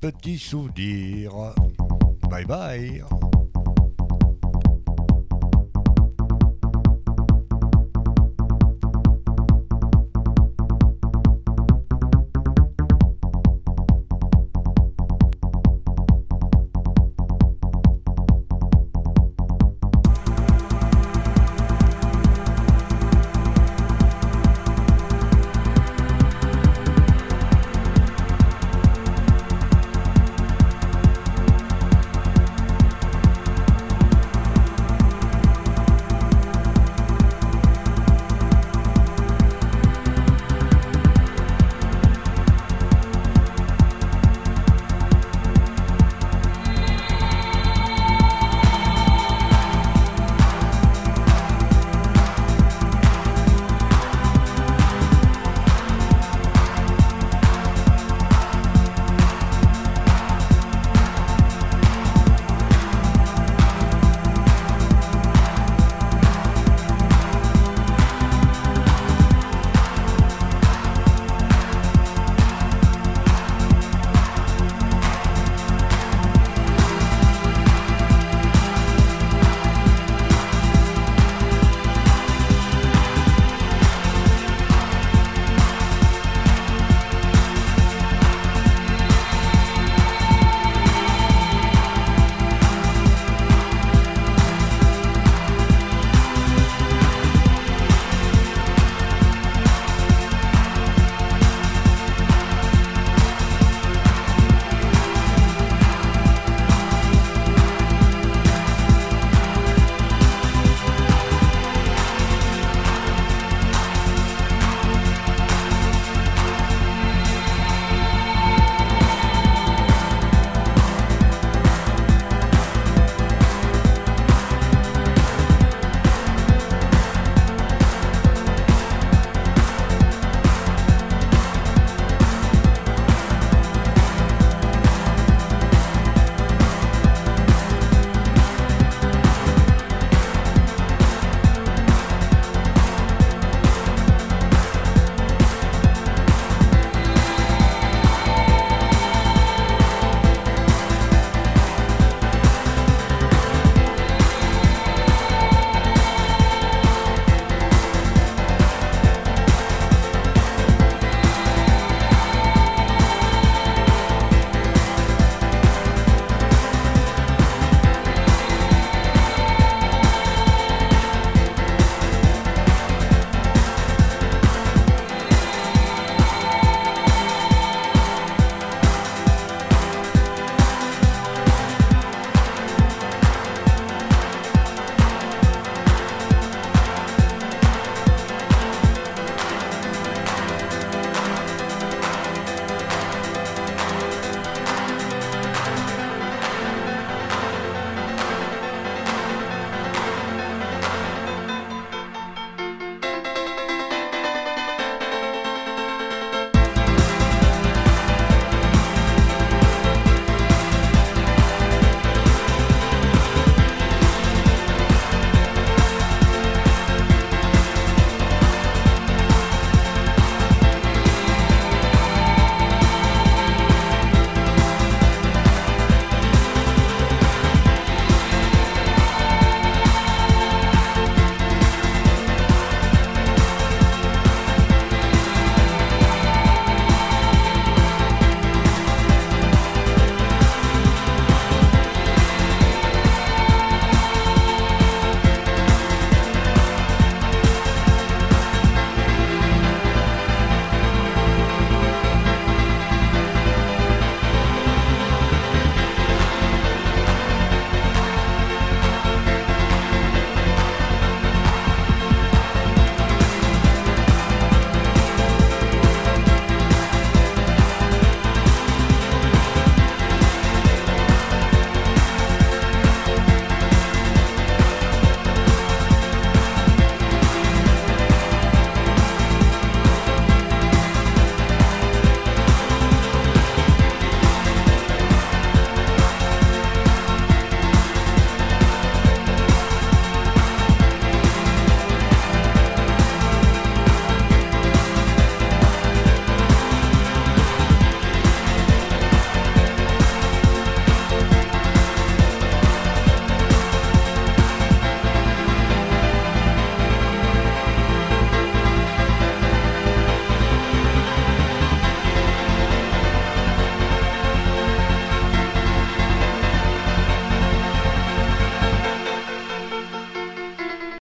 Petit 0.00 0.38
souvenir. 0.38 1.32
Bye 2.30 2.44
bye. 2.44 3.29